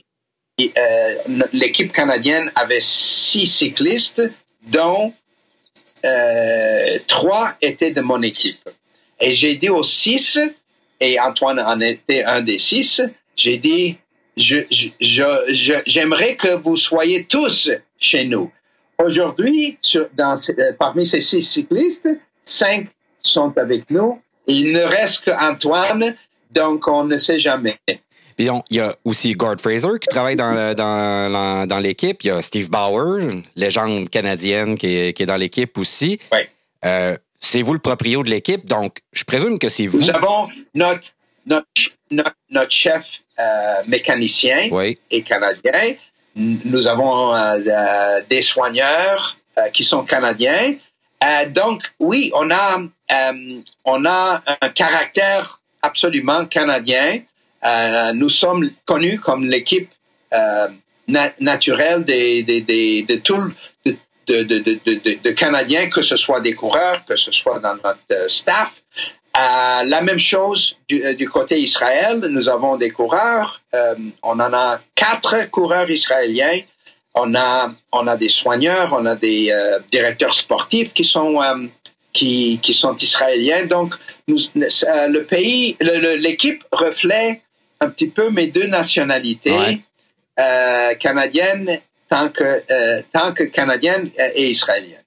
[1.53, 4.21] l'équipe canadienne avait six cyclistes,
[4.67, 5.11] dont
[6.05, 8.69] euh, trois étaient de mon équipe.
[9.19, 10.39] Et j'ai dit aux six,
[10.99, 13.01] et Antoine en était un des six,
[13.35, 13.97] j'ai dit,
[14.35, 18.51] j'aimerais que vous soyez tous chez nous.
[18.97, 22.09] Aujourd'hui, euh, parmi ces six cyclistes,
[22.43, 22.87] cinq
[23.21, 24.21] sont avec nous.
[24.47, 26.15] il ne reste qu'Antoine,
[26.51, 27.79] donc on ne sait jamais
[28.37, 32.23] il y a aussi Gord Fraser qui travaille dans, dans, dans l'équipe.
[32.23, 36.19] Il y a Steve Bauer, légende canadienne qui est, dans l'équipe aussi.
[36.85, 39.99] Euh, c'est vous le proprio de l'équipe, donc je présume que c'est vous.
[39.99, 41.11] Nous avons notre,
[41.45, 43.43] notre, chef euh,
[43.87, 44.69] mécanicien
[45.09, 45.95] et canadien.
[46.35, 49.37] Nous avons euh, des soigneurs
[49.73, 50.75] qui sont canadiens.
[51.49, 52.81] donc, oui, on a,
[53.85, 57.21] on a un caractère absolument canadien.
[57.63, 59.89] Euh, nous sommes connus comme l'équipe
[60.33, 60.67] euh,
[61.39, 63.53] naturelle des, des, des, de tout
[64.27, 68.81] de, de, Canadiens, que ce soit des coureurs, que ce soit dans notre euh, staff.
[69.35, 72.19] La même chose du, côté Israël.
[72.19, 73.61] Nous avons des coureurs.
[74.23, 76.59] On en a quatre coureurs israéliens.
[77.15, 79.53] On a, on a des soigneurs, on a des
[79.89, 81.39] directeurs sportifs qui sont
[82.11, 83.65] qui, qui sont israéliens.
[83.65, 83.95] Donc,
[84.27, 87.41] le pays, l'équipe reflète
[87.81, 89.81] un petit peu mes deux nationalités
[90.39, 94.99] euh, canadiennes tant que, euh, tant que canadienne et israélienne.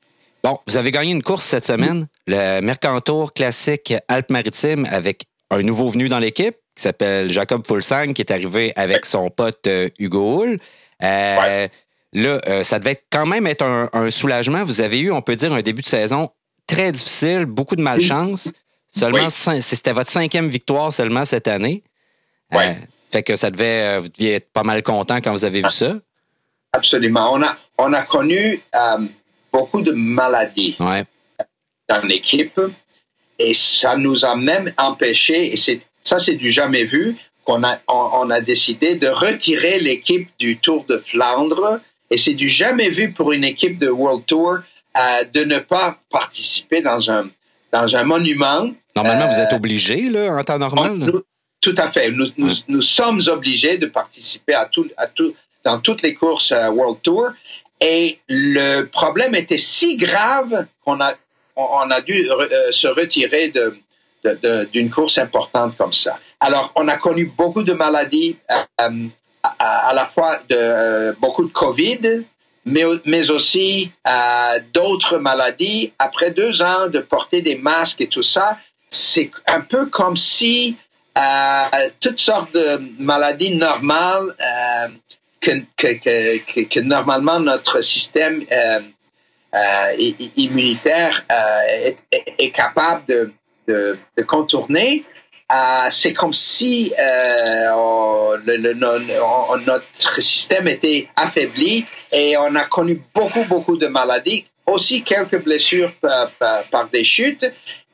[0.42, 5.88] Bon, vous avez gagné une course cette semaine, le Mercantour classique Alpes-Maritimes avec un nouveau
[5.88, 10.42] venu dans l'équipe qui s'appelle Jacob Fulsang qui est arrivé avec son pote euh, Hugo
[10.42, 10.58] Hull.
[11.00, 14.62] Là, ça devait quand même être un, soulagement.
[14.62, 16.30] Vous avez eu, on peut dire, un début de saison
[16.68, 18.52] très difficile, beaucoup de malchance.
[18.96, 21.82] Seulement, c'était votre cinquième victoire seulement cette année.
[22.54, 22.70] Ouais.
[22.70, 25.62] Euh, fait que ça devait, euh, vous deviez être pas mal content quand vous avez
[25.62, 25.94] vu ça.
[26.72, 27.32] Absolument.
[27.32, 28.98] On a, on a connu euh,
[29.52, 32.60] beaucoup de maladies dans l'équipe
[33.38, 37.78] et ça nous a même empêché, et c'est, ça c'est du jamais vu, qu'on a,
[37.88, 43.12] on, a décidé de retirer l'équipe du Tour de Flandre et c'est du jamais vu
[43.12, 44.58] pour une équipe de World Tour
[45.34, 47.28] de ne pas participer dans un,
[47.70, 48.70] dans un monument.
[48.96, 51.12] Normalement, vous êtes obligé là, en temps normal.
[51.64, 52.10] Tout à fait.
[52.10, 52.26] Nous,
[52.68, 57.00] nous, sommes obligés de participer à tout, à tout, dans toutes les courses euh, World
[57.00, 57.30] Tour.
[57.80, 61.14] Et le problème était si grave qu'on a,
[61.56, 63.74] on a dû euh, se retirer de,
[64.74, 66.18] d'une course importante comme ça.
[66.38, 68.88] Alors, on a connu beaucoup de maladies, euh,
[69.42, 72.24] à, la fois de beaucoup de Covid,
[72.66, 73.90] mais, mais aussi
[74.74, 75.94] d'autres maladies.
[75.98, 78.58] Après deux ans de porter des masques et tout ça,
[78.90, 80.76] c'est un peu comme si
[82.00, 84.88] toutes sortes de maladies normales euh,
[85.40, 88.80] que, normalement notre système euh,
[89.54, 93.32] euh immunitaire est, capable
[93.68, 93.96] de,
[94.26, 95.04] contourner.
[95.90, 96.92] c'est comme si
[99.66, 105.92] notre système était affaibli et on a connu beaucoup, beaucoup de maladies, aussi quelques blessures
[106.00, 107.46] par des chutes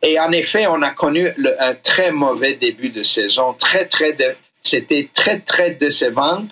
[0.02, 3.54] et en effet, on a connu un très mauvais début de saison.
[3.54, 4.16] Très, très,
[4.62, 6.46] c'était très, très décevant.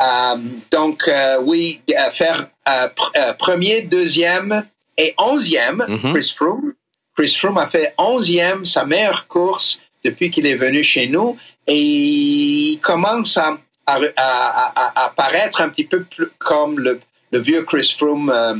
[0.00, 0.36] Euh,
[0.70, 1.80] donc, euh, oui,
[2.14, 4.64] faire euh, premier, deuxième
[4.96, 6.74] et onzième, mm Chris Froome.
[7.16, 11.36] Chris Froome a fait onzième, sa meilleure course depuis qu'il est venu chez nous.
[11.66, 17.00] Et il commence à, à, paraître un petit peu plus comme le,
[17.32, 18.54] vieux Chris Froome euh,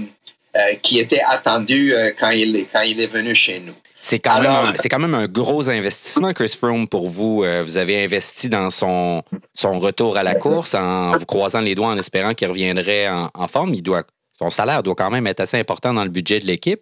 [0.57, 3.75] euh, qui était attendu euh, quand, il, quand il est venu chez nous.
[4.05, 7.45] C'est quand, même, quand même un gros investissement, Chris Froome, pour vous.
[7.65, 9.23] vous avez investi dans son,
[9.55, 13.49] son retour à la course en vous croisant les doigts en espérant qu'il reviendrait en,
[13.49, 13.73] forme.
[13.75, 14.03] Il doit,
[14.37, 16.81] son salaire doit quand même être assez important dans le budget de l'équipe.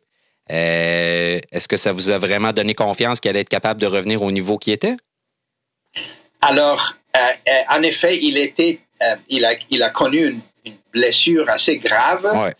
[0.48, 4.32] Est-ce que ça vous a vraiment donné confiance qu'il allait être capable de revenir au
[4.32, 4.96] niveau qu'il était?
[6.40, 10.40] Alors, euh, euh, en effet, il était, euh, il a, il a connu une,
[10.92, 12.52] blessure assez grave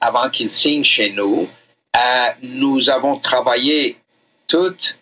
[0.00, 1.48] avant qu'il signe chez nous.
[2.42, 3.96] Nous avons travaillé
[4.46, 4.96] toute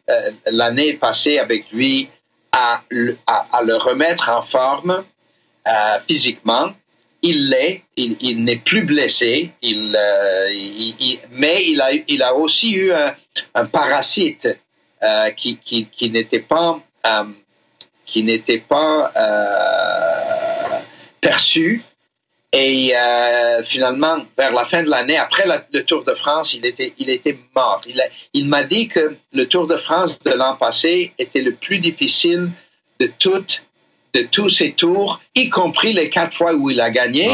[0.51, 2.09] l'année passée avec lui
[2.53, 5.05] à, le remettre en forme
[6.07, 6.73] physiquement.
[7.23, 9.99] Il l'est, il, n'est plus blessé, il,
[11.33, 12.93] mais il a, il a aussi eu
[13.55, 14.49] un, parasite
[15.37, 16.79] qui, qui, qui n'était pas
[18.09, 20.79] qui n'était pas euh,
[21.21, 21.83] perçu.
[22.53, 26.95] Et euh, finalement, vers la fin de l'année, après le Tour de France, il était,
[26.99, 27.83] il était mort.
[27.87, 31.79] Il, il m'a dit que le Tour de France de l'an passé était le plus
[31.79, 32.49] difficile
[33.01, 33.63] de toutes
[34.15, 37.31] de tous ses tours, y compris les quatre fois où il a gagné.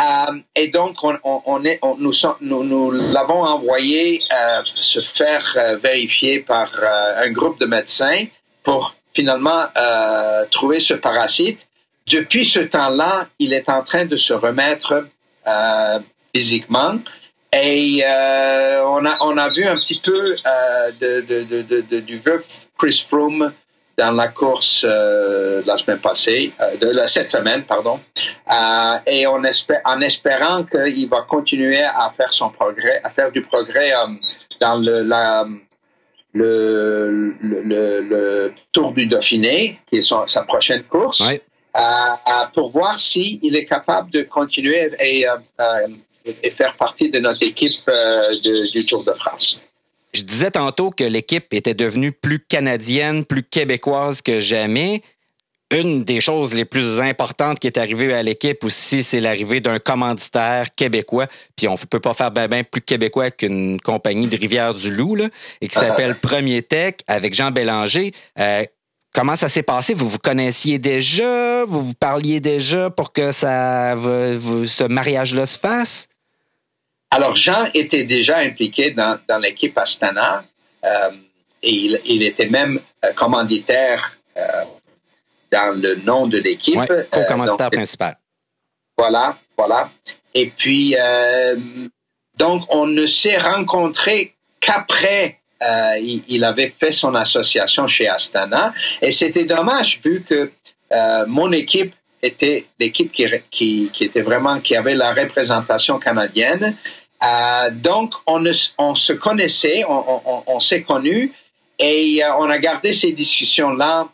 [0.00, 5.76] Euh, et donc, on, on, est, nous, nous, nous l'avons envoyé euh, se faire euh,
[5.76, 6.70] vérifier par
[7.16, 8.24] un groupe de médecins
[8.62, 11.66] pour finalement euh, trouvé ce parasite.
[12.10, 15.06] Depuis ce temps-là, il est en train de se remettre
[15.46, 15.98] euh,
[16.34, 16.94] physiquement.
[17.52, 22.18] Et euh, on, a, on a vu un petit peu euh, de, de, de, du
[22.18, 22.42] vieux
[22.78, 23.52] Chris Froome
[23.98, 28.00] dans la course euh, la semaine passée, de la, cette semaine, pardon.
[29.06, 33.42] et on espère, en espérant qu'il va continuer à faire son progrès, à faire du
[33.42, 33.92] progrès
[34.62, 35.46] dans le, la,
[36.32, 41.22] le, le, le, Tour du Dauphiné, qui est sa prochaine course,
[42.54, 45.88] pour voir s'il il est capable de continuer et, euh, euh,
[46.42, 48.36] et, faire partie de notre équipe euh,
[48.72, 49.62] du Tour de France.
[50.12, 55.02] Je disais tantôt que l'équipe était devenue plus canadienne, plus québécoise que jamais
[55.72, 59.78] une des choses les plus importantes qui est arrivée à l'équipe aussi, c'est l'arrivée d'un
[59.78, 61.26] commanditaire québécois.
[61.56, 65.16] Puis on ne peut pas faire bien plus québécois qu'une compagnie de Rivière-du-Loup,
[65.60, 68.12] et qui s'appelle Premier Tech avec Jean Bélanger.
[68.38, 68.64] Euh,
[69.12, 69.94] comment ça s'est passé?
[69.94, 71.64] Vous vous connaissiez déjà?
[71.64, 76.08] Vous vous parliez déjà pour que ça, ce mariage-là se fasse?
[77.10, 80.44] Alors, Jean était déjà impliqué dans, l'équipe Astana
[80.84, 81.10] euh,
[81.62, 81.72] et
[82.04, 84.16] il, était même euh, commanditaire
[85.52, 86.76] dans le nom de l'équipe.
[86.76, 88.18] Ouais, co-commanditaire euh, principal.
[88.96, 89.90] Voilà, voilà.
[90.34, 91.56] Et puis, euh,
[92.36, 98.72] donc, on ne s'est rencontré qu'après euh, il, avait fait son association chez Astana.
[99.00, 100.50] Et c'était dommage vu que
[101.26, 103.10] mon équipe était l'équipe
[103.50, 106.76] qui, était vraiment, qui avait la représentation canadienne.
[107.72, 111.32] donc, on, se connaissait, on, s'est connus
[111.78, 114.08] et on a gardé ces discussions-là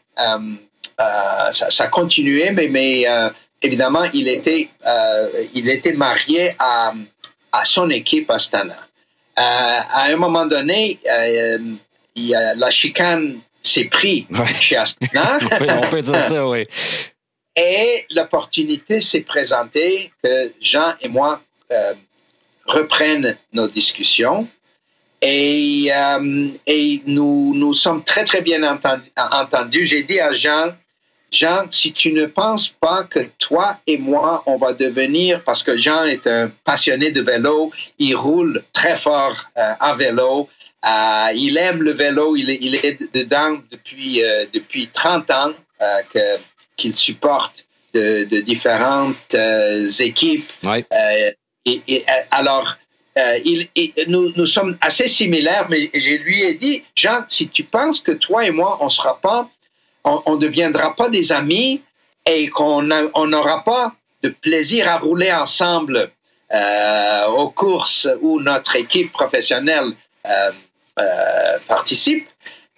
[1.01, 3.31] euh, ça, ça, continuait, mais, euh,
[3.63, 6.93] évidemment, il était, euh, il était marié à
[7.65, 8.88] son équipe Astana.
[9.39, 10.99] À un moment donné,
[12.15, 14.25] il y a, la chicane s'est prise
[14.61, 15.39] chez Astana.
[15.83, 16.67] on, peut, dire ça, oui.
[17.57, 21.41] Et l'opportunité s'est présentée que Jean et moi
[22.67, 24.49] reprennent nos discussions.
[25.21, 25.91] Et,
[26.67, 28.63] et nous, nous sommes très, très bien
[29.17, 29.87] entendus.
[29.87, 30.73] J'ai dit à Jean,
[31.31, 35.77] Jean, si tu ne penses pas que toi et moi, on va devenir, parce que
[35.77, 40.49] Jean est un passionné de vélo, il roule très fort euh, en vélo,
[40.87, 45.53] euh, il aime le vélo, il est, il est dedans depuis, euh, depuis 30 ans
[46.77, 47.65] qu'il supporte
[47.95, 49.37] de, de différentes
[50.01, 50.51] équipes.
[51.65, 52.77] Et, alors,
[53.45, 53.69] il,
[54.09, 58.13] nous, nous sommes assez similaires, mais je lui ai dit, Jean, si tu penses que
[58.13, 59.49] toi et moi, on ne sera pas
[60.27, 61.83] on ne deviendra pas des amis
[62.27, 66.11] et qu'on n'aura pas de plaisir à rouler ensemble
[66.53, 69.93] euh, aux courses où notre équipe professionnelle
[70.27, 70.51] euh,
[70.99, 72.27] euh, participe,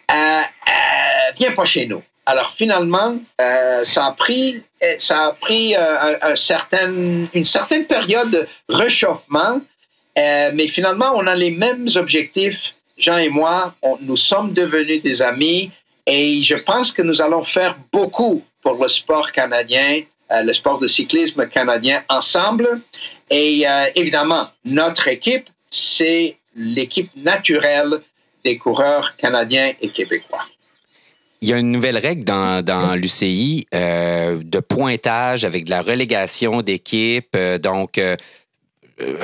[0.09, 2.03] viens pas chez nous.
[2.27, 4.63] Alors finalement, ça a pris,
[4.99, 9.61] ça a pris une certaine période de réchauffement,
[10.17, 12.75] mais finalement, on a les mêmes objectifs.
[12.99, 15.71] Jean et moi, nous sommes devenus des amis
[16.07, 20.79] et je pense que nous allons faire beaucoup pour le sport canadien, euh, le sport
[20.79, 22.81] de cyclisme canadien ensemble.
[23.31, 28.01] Et euh, évidemment, notre équipe, c'est l'équipe naturelle
[28.45, 30.45] des coureurs canadiens et québécois.
[31.43, 36.63] il y a une nouvelle règle dans, l'UCI euh, de pointage avec de la relégation
[36.63, 37.35] d'équipes.
[37.37, 38.01] Euh, donc,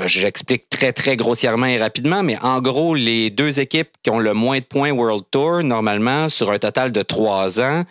[0.07, 4.35] j'explique très, très grossièrement et rapidement, mais en gros, les deux équipes qui ont le
[4.35, 7.85] moins de points World Tour, normalement, sur un total de trois ans,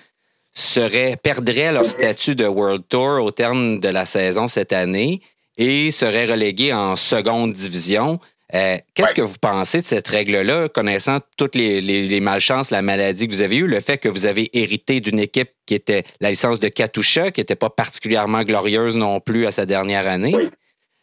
[0.54, 5.22] seraient, perdraient leur statut de World Tour au terme de la saison cette année
[5.58, 8.20] et seraient reléguées en seconde division.
[8.54, 13.34] Euh, qu'est-ce que vous pensez de cette règle-là, connaissant toutes les, malchances, la maladie que
[13.34, 16.60] vous avez eue, le fait que vous avez hérité d'une équipe qui était la licence
[16.60, 20.36] de Katusha, qui n'était pas particulièrement glorieuse non plus à sa dernière année?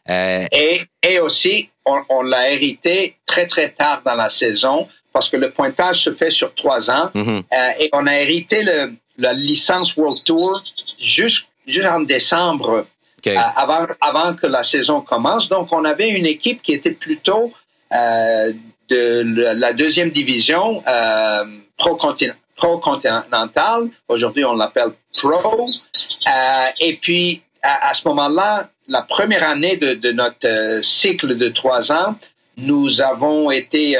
[0.09, 5.51] Euh, et, aussi, on, l'a hérité très, très tard dans la saison parce que le
[5.51, 7.11] pointage se fait sur trois ans.
[7.13, 7.43] Mm-hmm.
[7.53, 8.65] Euh, et on a hérité
[9.17, 10.61] la licence World Tour
[10.99, 12.85] jusqu'en décembre
[13.27, 15.49] euh, avant, avant que la saison commence.
[15.49, 17.53] Donc, on avait une équipe qui était plutôt
[17.93, 18.51] euh,
[18.89, 21.45] de la deuxième division euh,
[21.77, 23.89] pro-continentale.
[24.07, 25.67] Aujourd'hui, on l'appelle pro.
[25.67, 31.91] Euh, et puis, à, ce moment-là, la première année de, de, notre cycle de trois
[31.91, 32.15] ans,
[32.57, 33.95] nous avons été,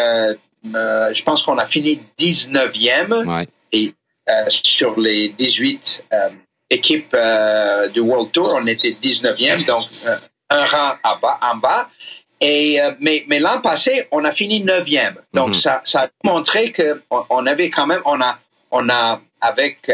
[0.63, 3.25] je pense qu'on a fini 19e.
[3.25, 3.47] Ouais.
[3.71, 3.93] Et
[4.77, 6.03] sur les 18
[6.73, 10.15] équipe euh, du World Tour, on était 19e, donc euh,
[10.49, 10.93] un rang
[11.41, 11.89] en bas.
[12.41, 15.15] Et, euh, mais mais l'an passé, on a fini 9e.
[15.33, 15.53] Donc, mhm.
[15.53, 18.37] ça, ça a montré qu'on on avait quand même, on a,
[18.71, 19.91] on a avec,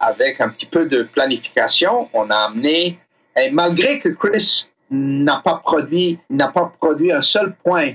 [0.00, 2.98] avec un petit peu de planification, on a amené,
[3.36, 7.92] et malgré que Chris n'a pas produit, n'a pas produit un seul point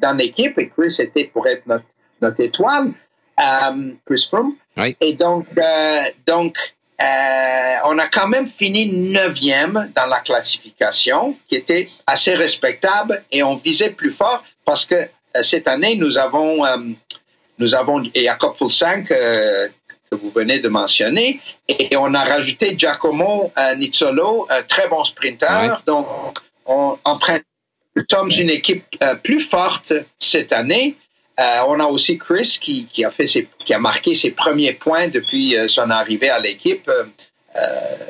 [0.00, 1.84] dans l'équipe, et Chris était pour être notre,
[2.20, 2.92] notre étoile,
[4.06, 4.56] Chris Froome.
[5.00, 5.46] Et donc,
[6.26, 6.56] donc
[7.02, 13.42] euh, on a quand même fini neuvième dans la classification, qui était assez respectable, et
[13.42, 16.76] on visait plus fort parce que euh, cette année, nous avons, euh,
[17.58, 19.12] nous avons Jacob Fulsank,
[20.12, 25.82] que vous venez de mentionner, et on a rajouté Giacomo Nizzolo, un très bon sprinter.
[25.86, 26.06] Donc,
[26.66, 27.46] on, en principe,
[27.96, 28.84] nous sommes une équipe
[29.22, 30.96] plus forte cette année.
[31.40, 33.24] Euh, on a aussi Chris qui, a fait
[33.64, 37.04] qui a marqué ses premiers points depuis euh, son arrivée à l'équipe euh,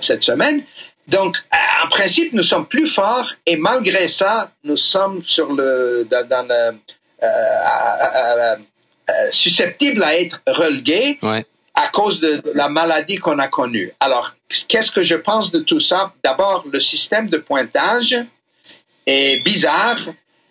[0.00, 0.62] cette semaine.
[1.06, 1.36] Donc,
[1.84, 6.78] en principe, nous sommes plus forts et malgré ça, nous sommes sur le, dans,
[9.30, 11.18] susceptibles à être relégués
[11.74, 13.92] à cause de la maladie qu'on a connue.
[14.00, 14.34] Alors,
[14.68, 16.12] qu'est-ce que je pense de tout ça?
[16.22, 18.16] D'abord, le système de pointage
[19.06, 19.98] est bizarre.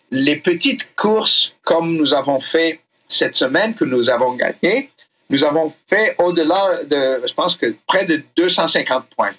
[0.10, 4.90] Les petites courses comme nous avons fait cette semaine que nous avons gagné,
[5.30, 9.34] nous avons fait au-delà de, je pense que près de 250 points.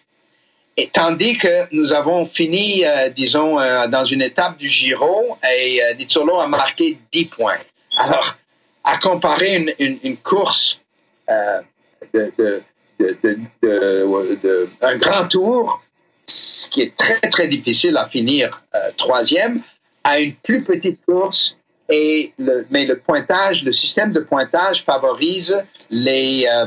[0.77, 5.83] Et tandis que nous avons fini, euh, disons, euh, dans une étape du Giro et
[5.83, 7.59] euh, a marqué 10 points.
[7.99, 8.37] Alors,
[8.85, 10.81] à comparer une, une, course
[11.29, 11.61] euh,
[12.13, 12.63] de, de,
[13.63, 15.83] de, un grand tour,
[16.27, 18.63] ce qui est très, très difficile à finir
[18.97, 19.61] troisième,
[20.05, 21.57] à une plus petite course
[21.89, 26.67] et le, mais le pointage, le système de pointage favorise les, euh,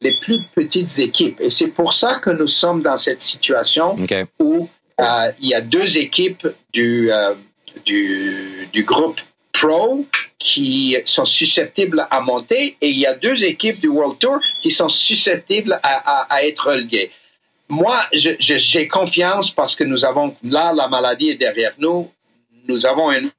[0.00, 1.40] les plus petites équipes.
[1.40, 3.96] Et c'est pour ça que nous sommes dans cette situation
[4.38, 4.68] où
[5.00, 7.34] euh, il y a deux équipes du, euh,
[7.84, 9.20] du, du, groupe
[9.52, 10.04] Pro
[10.40, 14.70] qui sont susceptibles à monter et il y a deux équipes du World Tour qui
[14.70, 17.12] sont susceptibles à, à, à être reléguées.
[17.68, 22.10] Moi, j'ai confiance parce que nous avons, là, la maladie est derrière nous.
[22.66, 23.30] Nous avons une,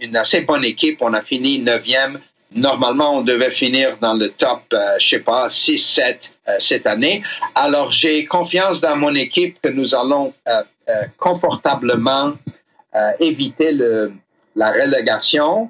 [0.00, 1.02] une assez bonne équipe.
[1.02, 2.18] On a fini neuvième.
[2.54, 7.22] Normalement, on devait finir dans le top, euh, je sais pas, 6-7 euh, cette année.
[7.54, 10.62] Alors, j'ai confiance dans mon équipe que nous allons euh,
[11.18, 12.34] confortablement
[13.18, 14.12] éviter le,
[14.54, 15.68] la relégation.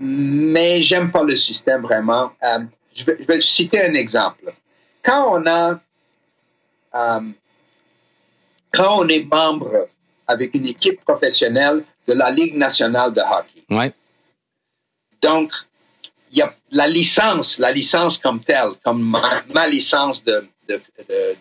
[0.00, 2.32] Mais j'aime pas le système vraiment.
[2.94, 4.52] Je vais, je, vais, citer un exemple.
[5.02, 5.80] Quand on a,
[8.72, 9.88] quand on est membre
[10.26, 13.64] avec une équipe professionnelle de la Ligue nationale de hockey.
[13.70, 13.92] Ouais.
[15.20, 15.52] Donc,
[16.32, 19.02] il y a la licence, la licence comme telle, comme
[19.52, 20.46] ma, licence de,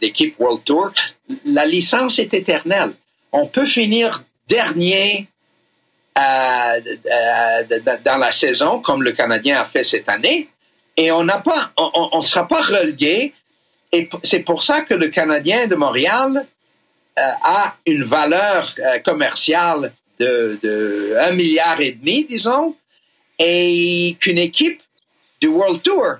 [0.01, 0.91] d'équipe World Tour,
[1.45, 2.93] la licence est éternelle.
[3.31, 5.27] On peut finir dernier
[8.05, 10.49] dans la saison, comme le Canadien a fait cette année,
[10.97, 13.33] et on n'a pas, on sera pas relégué.
[13.91, 16.45] Et c'est pour ça que le Canadien de Montréal
[17.19, 22.75] euh, a une valeur euh, commerciale de, de 1 milliard et demi, disons,
[23.39, 24.81] et qu'une équipe
[25.41, 26.17] du World Tour,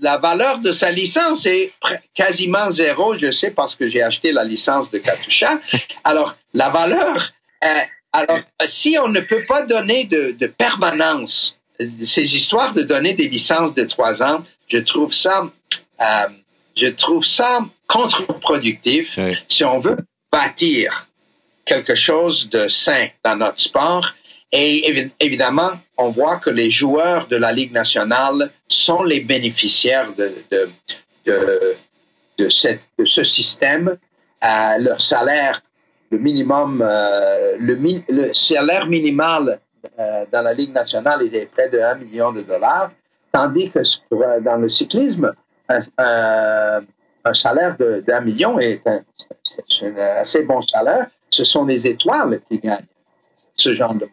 [0.00, 1.72] la valeur de sa licence est
[2.14, 5.60] quasiment zéro, je sais parce que j'ai acheté la licence de Katusha.
[6.02, 7.32] Alors, la valeur,
[7.64, 7.80] euh,
[8.12, 11.58] alors, si on ne peut pas donner de, de permanence,
[12.04, 15.50] ces histoires de donner des licences de trois ans, je trouve ça
[16.76, 19.98] je trouve ça contre-productif si on veut
[20.30, 21.06] bâtir
[21.64, 24.14] quelque chose de sain dans notre sport.
[24.50, 30.34] Et évidemment, on voit que les joueurs de la Ligue nationale sont les bénéficiaires de,
[30.50, 30.70] de,
[31.24, 31.76] de,
[32.38, 33.96] de, cette, de ce système.
[34.44, 35.62] Euh, leur salaire,
[36.12, 39.58] le minimum, euh, le, salaire minimal
[39.98, 42.90] euh, dans la Ligue nationale est près de 1 million de dollars,
[43.32, 43.80] tandis que
[44.40, 45.32] dans le cyclisme,
[45.68, 46.82] un,
[47.24, 49.00] un salaire d'un million est un,
[50.20, 51.06] assez bon salaire.
[51.30, 52.84] Ce sont les étoiles qui gagnent
[53.56, 54.06] ce genre de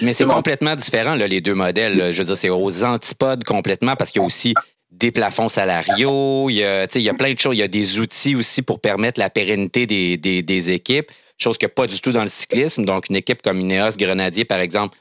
[0.00, 2.10] mais c'est complètement différent, là, les deux modèles.
[2.10, 4.54] Je veux dire, c'est aux antipodes complètement parce qu'il y a aussi
[4.90, 7.54] des plafonds salariaux, il y, a, il y a plein de choses.
[7.54, 11.66] Il y a des outils aussi pour permettre la pérennité des, des équipes, chose que
[11.66, 12.84] pas du tout dans le cyclisme.
[12.84, 14.96] Donc, une équipe comme Ineos Grenadier, par exemple,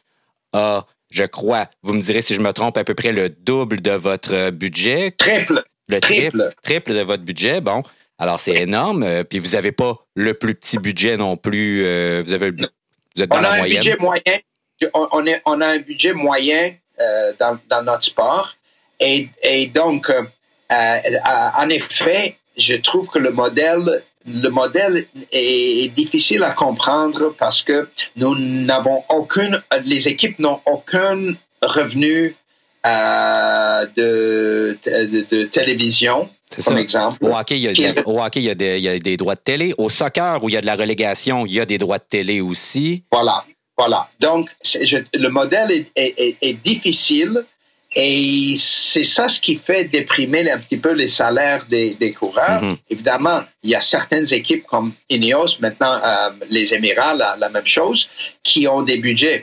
[0.53, 3.81] a, je crois, vous me direz si je me trompe, à peu près le double
[3.81, 5.11] de votre budget.
[5.11, 5.63] Triple.
[5.87, 6.53] Le triple.
[6.63, 7.61] Triple, de votre budget.
[7.61, 7.83] Bon.
[8.17, 9.03] Alors, c'est énorme.
[9.03, 11.85] Euh, puis, vous n'avez pas le plus petit budget non plus.
[11.85, 13.77] Euh, vous avez vous êtes dans on la a moyenne.
[13.77, 14.21] Un budget moyen.
[14.93, 18.55] On, est, on a un budget moyen euh, dans, dans, notre sport.
[18.99, 20.11] Et, et donc,
[20.69, 27.87] en effet, je trouve que le modèle, le modèle est, difficile à comprendre parce que
[28.15, 32.35] nous n'avons aucune, les équipes n'ont aucun revenu
[32.85, 36.29] euh, de, de, de, télévision,
[36.63, 37.17] comme exemple.
[37.21, 39.17] Au hockey, il y, a, au hockey il, y a des, il y, a des,
[39.17, 39.73] droits de télé.
[39.77, 42.03] Au soccer, où il y a de la relégation, il y a des droits de
[42.07, 43.03] télé aussi.
[43.11, 43.43] Voilà,
[43.77, 44.07] voilà.
[44.19, 47.43] Donc, je, le modèle est, est, est, difficile
[47.95, 52.61] et c'est ça ce qui fait déprimer un petit peu les salaires des, des coureurs.
[52.61, 52.77] Mm -hmm.
[52.95, 57.69] Évidemment, il y a certaines équipes comme Ineos, maintenant euh, les Émirats, la, la même
[57.77, 57.99] chose,
[58.43, 59.41] qui ont des budgets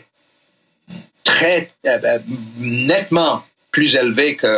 [1.24, 2.18] très euh,
[2.92, 3.34] nettement
[3.74, 4.53] plus élevé que,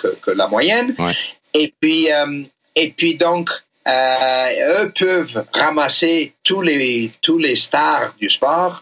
[0.00, 0.88] que, que la moyenne.
[0.98, 1.16] Ouais.
[1.60, 2.44] Et puis, euh,
[2.82, 3.46] et puis donc,
[3.86, 6.18] eux peuvent ramasser
[6.48, 8.74] tous les, tous les stars du sport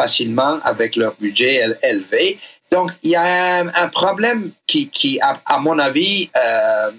[0.00, 1.52] facilement avec leur budget
[1.92, 2.38] élevé.
[2.70, 6.90] Donc, il y a un, un problème qui, qui à, mon avis, euh,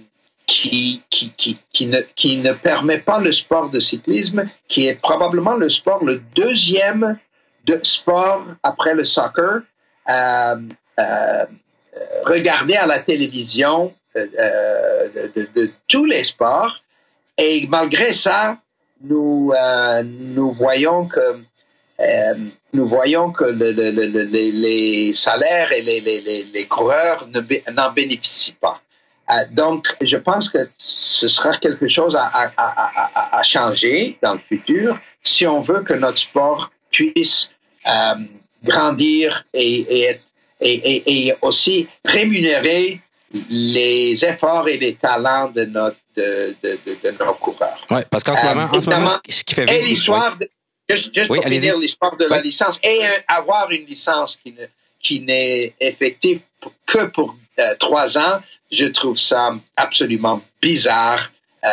[0.45, 5.01] qui, qui, qui, qui, ne, qui ne permet pas le sport de cyclisme, qui est
[5.01, 7.17] probablement le sport le deuxième
[7.65, 9.61] de sport après le soccer,
[10.09, 10.55] euh,
[10.99, 11.45] euh,
[12.25, 16.83] regarder à la télévision euh, de, de, de, tous les sports.
[17.37, 18.57] Et malgré ça,
[19.03, 21.37] nous, euh, nous voyons que euh,
[22.73, 27.27] nous voyons que le, le, le, les salaires et les, les, les coureurs
[27.73, 28.81] n'en bénéficient pas.
[29.51, 34.39] donc, je pense que ce sera quelque chose à, à, à, à, changer dans le
[34.47, 37.47] futur si on veut que notre sport puisse
[37.87, 38.15] euh,
[38.63, 40.17] grandir et, et,
[40.61, 43.01] et, et, aussi rémunérer
[43.49, 47.81] les efforts et les talents de, notre, de, de, de, de nos coureurs.
[47.89, 49.79] Oui, parce qu'en ce moment, euh, en ce moment ce qui fait vivre...
[49.79, 50.47] Et l'histoire, oui.
[50.91, 52.31] Juste, juste oui, pour finir l'histoire de oui.
[52.35, 54.65] la licence, et un, avoir une licence qui, ne,
[55.05, 56.39] qui n'est effective
[56.85, 57.29] que pour
[57.59, 58.35] euh, trois ans,
[58.79, 59.43] je trouve ça
[59.85, 61.21] absolument bizarre
[61.63, 61.67] euh,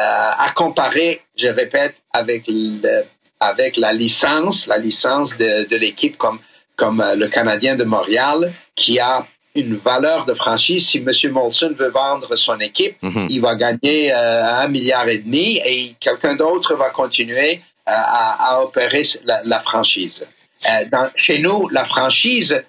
[0.46, 3.04] à comparer, je répète, avec le,
[3.40, 6.40] avec la licence, la licence de, de l'équipe comme,
[6.76, 10.88] comme euh, le Canadien de Montréal, qui a une valeur de franchise.
[10.88, 11.32] Si M.
[11.32, 13.26] Molson veut vendre son équipe, mm -hmm.
[13.30, 17.50] il va gagner euh, un milliard et demi et quelqu'un d'autre va continuer
[17.88, 20.26] à, à, opérer la, la franchise.
[20.66, 22.62] Euh, dans, chez nous, la franchise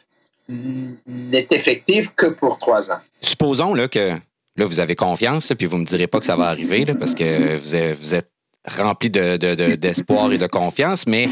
[0.47, 2.99] n'est effective que pour trois ans.
[3.21, 4.17] Supposons là, que
[4.55, 6.95] là, vous avez confiance, puis vous ne me direz pas que ça va arriver, là,
[6.95, 8.31] parce que vous êtes, vous êtes
[8.65, 11.29] rempli d'espoir de, de, de, et de confiance, mais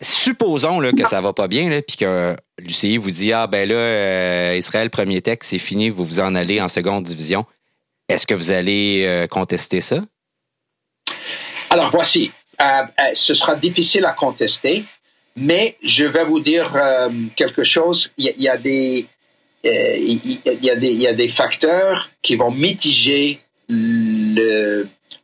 [0.00, 3.68] supposons là, que ça va pas bien, là, puis que l'UCI vous dit Ah, ben
[3.68, 7.44] là, euh, Israël, premier texte, c'est fini, vous vous en allez en seconde division.
[8.08, 10.00] Est-ce que vous allez euh, contester ça?
[11.70, 12.30] Alors, voici.
[12.60, 12.82] Euh,
[13.14, 14.84] ce sera difficile à contester,
[15.36, 16.72] mais je vais vous dire
[17.36, 18.12] quelque chose.
[18.16, 19.06] Il y, a des.
[19.64, 23.38] il, y a des, il y a des facteurs qui vont mitiger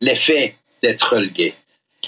[0.01, 1.55] l'effet d'être relégué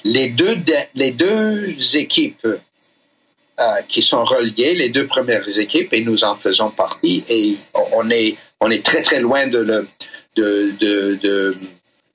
[0.04, 0.56] les deux,
[0.94, 6.70] les deux équipes euh, qui sont reliées, les deux premières équipes, et nous en faisons
[6.70, 7.56] partie, et
[7.92, 9.88] on est, on est très très loin de, le,
[10.36, 11.56] de, de, de,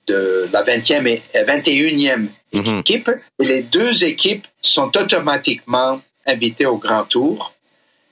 [0.08, 3.20] de la 20e et 21e mm -hmm.
[3.40, 7.54] les deux équipes sont automatiquement invitées au Grand Tour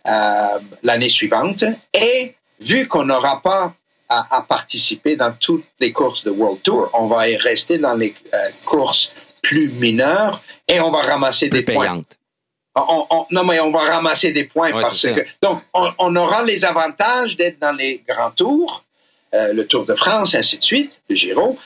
[0.08, 1.64] euh, l'année suivante.
[1.94, 3.74] Et vu qu'on n'aura pas
[4.10, 7.20] à, à, participer dans toutes les courses de World Tour, on va
[7.52, 9.12] rester dans les euh, courses
[9.42, 12.18] plus mineures et on va ramasser plus des payante.
[12.74, 12.86] points.
[12.90, 15.26] On, on, non, mais on va ramasser des points Ouais, parce que.
[15.42, 18.84] Donc, on, on aura les avantages d'être dans les grands tours,
[19.34, 21.58] le Tour de France, ainsi de suite, le Giro.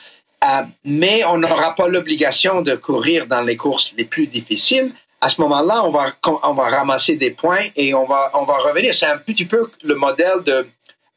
[0.84, 4.92] Mais on n'aura pas l'obligation de courir dans les courses les plus difficiles.
[5.20, 6.12] À ce moment-là, on va,
[6.42, 8.94] on va ramasser des points et on va, on va revenir.
[8.94, 10.66] C'est un petit peu le modèle de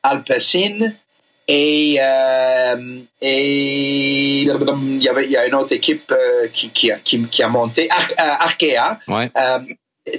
[0.04, 0.92] Alpecin
[1.48, 6.92] et, euh, et il y avait il y a une autre équipe euh, qui, qui,
[7.04, 9.00] qui, a monté euh, Arkea.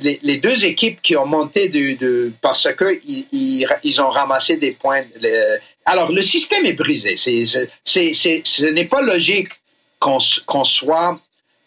[0.00, 1.98] les, deux équipes qui ont monté
[2.40, 5.02] parce que ils, ils, ont ramassé des points.
[5.86, 7.16] Alors le système est brisé.
[7.16, 7.44] C'est,
[7.84, 9.48] c'est, c'est, ce n'est pas logique
[9.98, 11.18] qu'on, soit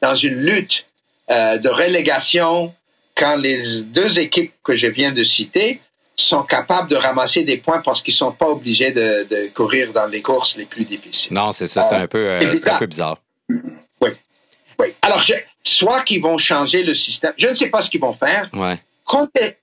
[0.01, 0.85] dans une lutte
[1.29, 2.73] de relégation
[3.15, 5.79] quand les deux équipes que je viens de citer
[6.15, 10.05] sont capables de ramasser des points parce qu'ils ne sont pas obligés de, courir dans
[10.07, 11.33] les courses les plus difficiles.
[11.33, 13.17] Non, c'est ça, c'est un, peu, euh, un peu bizarre.
[13.49, 14.09] Oui.
[14.79, 14.87] oui.
[15.01, 15.23] Alors,
[15.63, 18.49] soit qu'ils vont changer le système, je ne sais pas ce qu'ils vont faire.
[18.53, 18.79] Ouais.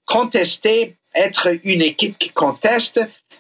[0.04, 2.98] Contester, être une équipe qui conteste,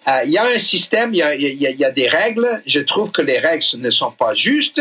[0.08, 2.48] euh, il y a un système, il y a, des règles.
[2.66, 4.80] Je trouve que les règles ne sont pas justes.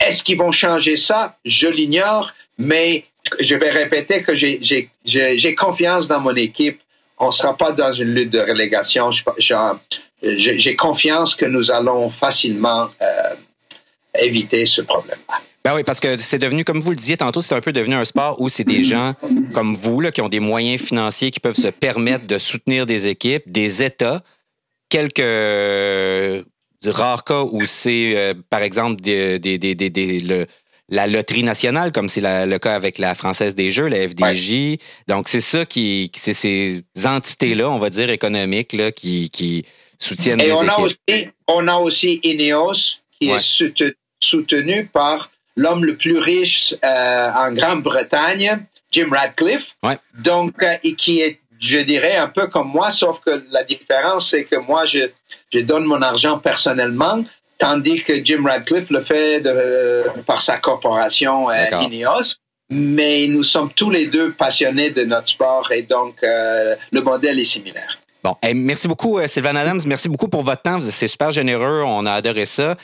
[0.00, 1.38] Est-ce qu'ils vont changer ça?
[1.44, 3.04] Je l'ignore, mais
[3.40, 6.80] je vais répéter que j'ai confiance dans mon équipe
[7.18, 9.10] on ne sera pas dans une lutte de relégation.
[9.38, 13.34] J'ai confiance que nous allons facilement euh,
[14.18, 15.40] éviter ce problème-là.
[15.64, 17.94] Ben oui, parce que c'est devenu, comme vous le disiez tantôt, c'est un peu devenu
[17.94, 19.14] un sport où c'est des gens
[19.54, 23.06] comme vous là, qui ont des moyens financiers qui peuvent se permettre de soutenir des
[23.06, 24.22] équipes, des États,
[24.90, 26.44] quelques
[26.84, 30.46] rares cas où c'est, euh, par exemple, des, des, des, des le,
[30.88, 34.76] la loterie nationale, comme c'est le cas avec la Française des Jeux, la FDJ.
[35.08, 39.64] Donc, c'est ça qui, c'est ces entités-là, on va dire, économiques, là, qui, qui
[39.98, 40.72] soutiennent Et les on équipes.
[40.76, 47.30] A aussi, on a aussi Ineos, qui est soutenu, par l'homme le plus riche euh,
[47.30, 49.76] en Grande-Bretagne, Jim Radcliffe.
[50.18, 54.30] Donc, euh, et qui est, je dirais, un peu comme moi, sauf que la différence,
[54.30, 55.10] c'est que moi, je,
[55.52, 57.24] je donne mon argent personnellement
[57.58, 62.36] tandis que Jim Radcliffe le fait de, par sa corporation euh, Ineos.
[62.70, 67.38] Mais nous sommes tous les deux passionnés de notre sport et donc euh, le modèle
[67.38, 67.98] est similaire.
[68.22, 69.82] Bon, merci beaucoup, euh, Sylvain Adams.
[69.86, 70.80] Merci beaucoup pour votre temps.
[70.80, 71.82] C'est super généreux.
[71.84, 72.74] On a adoré ça.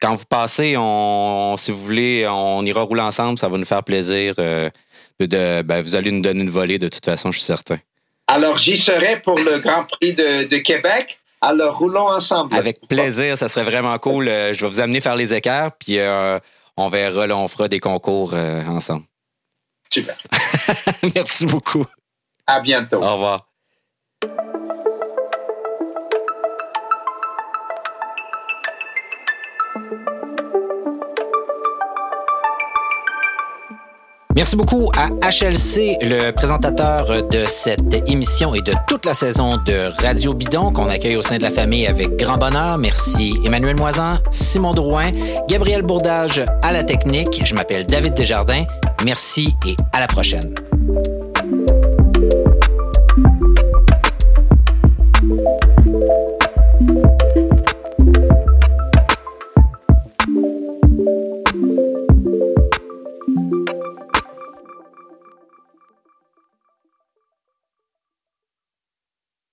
[0.00, 3.38] Quand vous passez, on, si vous voulez, on ira rouler ensemble.
[3.38, 4.34] Ça va nous faire plaisir.
[4.36, 7.78] de, ben, vous allez nous donner une volée de toute façon, je suis certain.
[8.26, 11.18] Alors, j'y serai pour le Grand Prix de, de Québec.
[11.40, 12.54] Alors, roulons ensemble.
[12.54, 14.28] Avec plaisir, ça serait vraiment cool.
[14.28, 16.38] Euh, je vais vous amener faire les écarts, puis euh,
[16.76, 19.04] on verra, là, on fera des concours euh, ensemble.
[19.92, 20.16] Super.
[21.14, 21.84] Merci beaucoup.
[22.46, 23.02] À bientôt.
[23.02, 23.46] Au revoir.
[34.34, 39.92] Merci beaucoup à HLC, le présentateur de cette émission et de toute la saison de
[40.02, 42.76] Radio Bidon qu'on accueille au sein de la famille avec grand bonheur.
[42.78, 45.12] Merci Emmanuel Moisan, Simon Drouin,
[45.48, 47.42] Gabriel Bourdage à la technique.
[47.44, 48.64] Je m'appelle David Desjardins.
[49.04, 50.52] Merci et à la prochaine.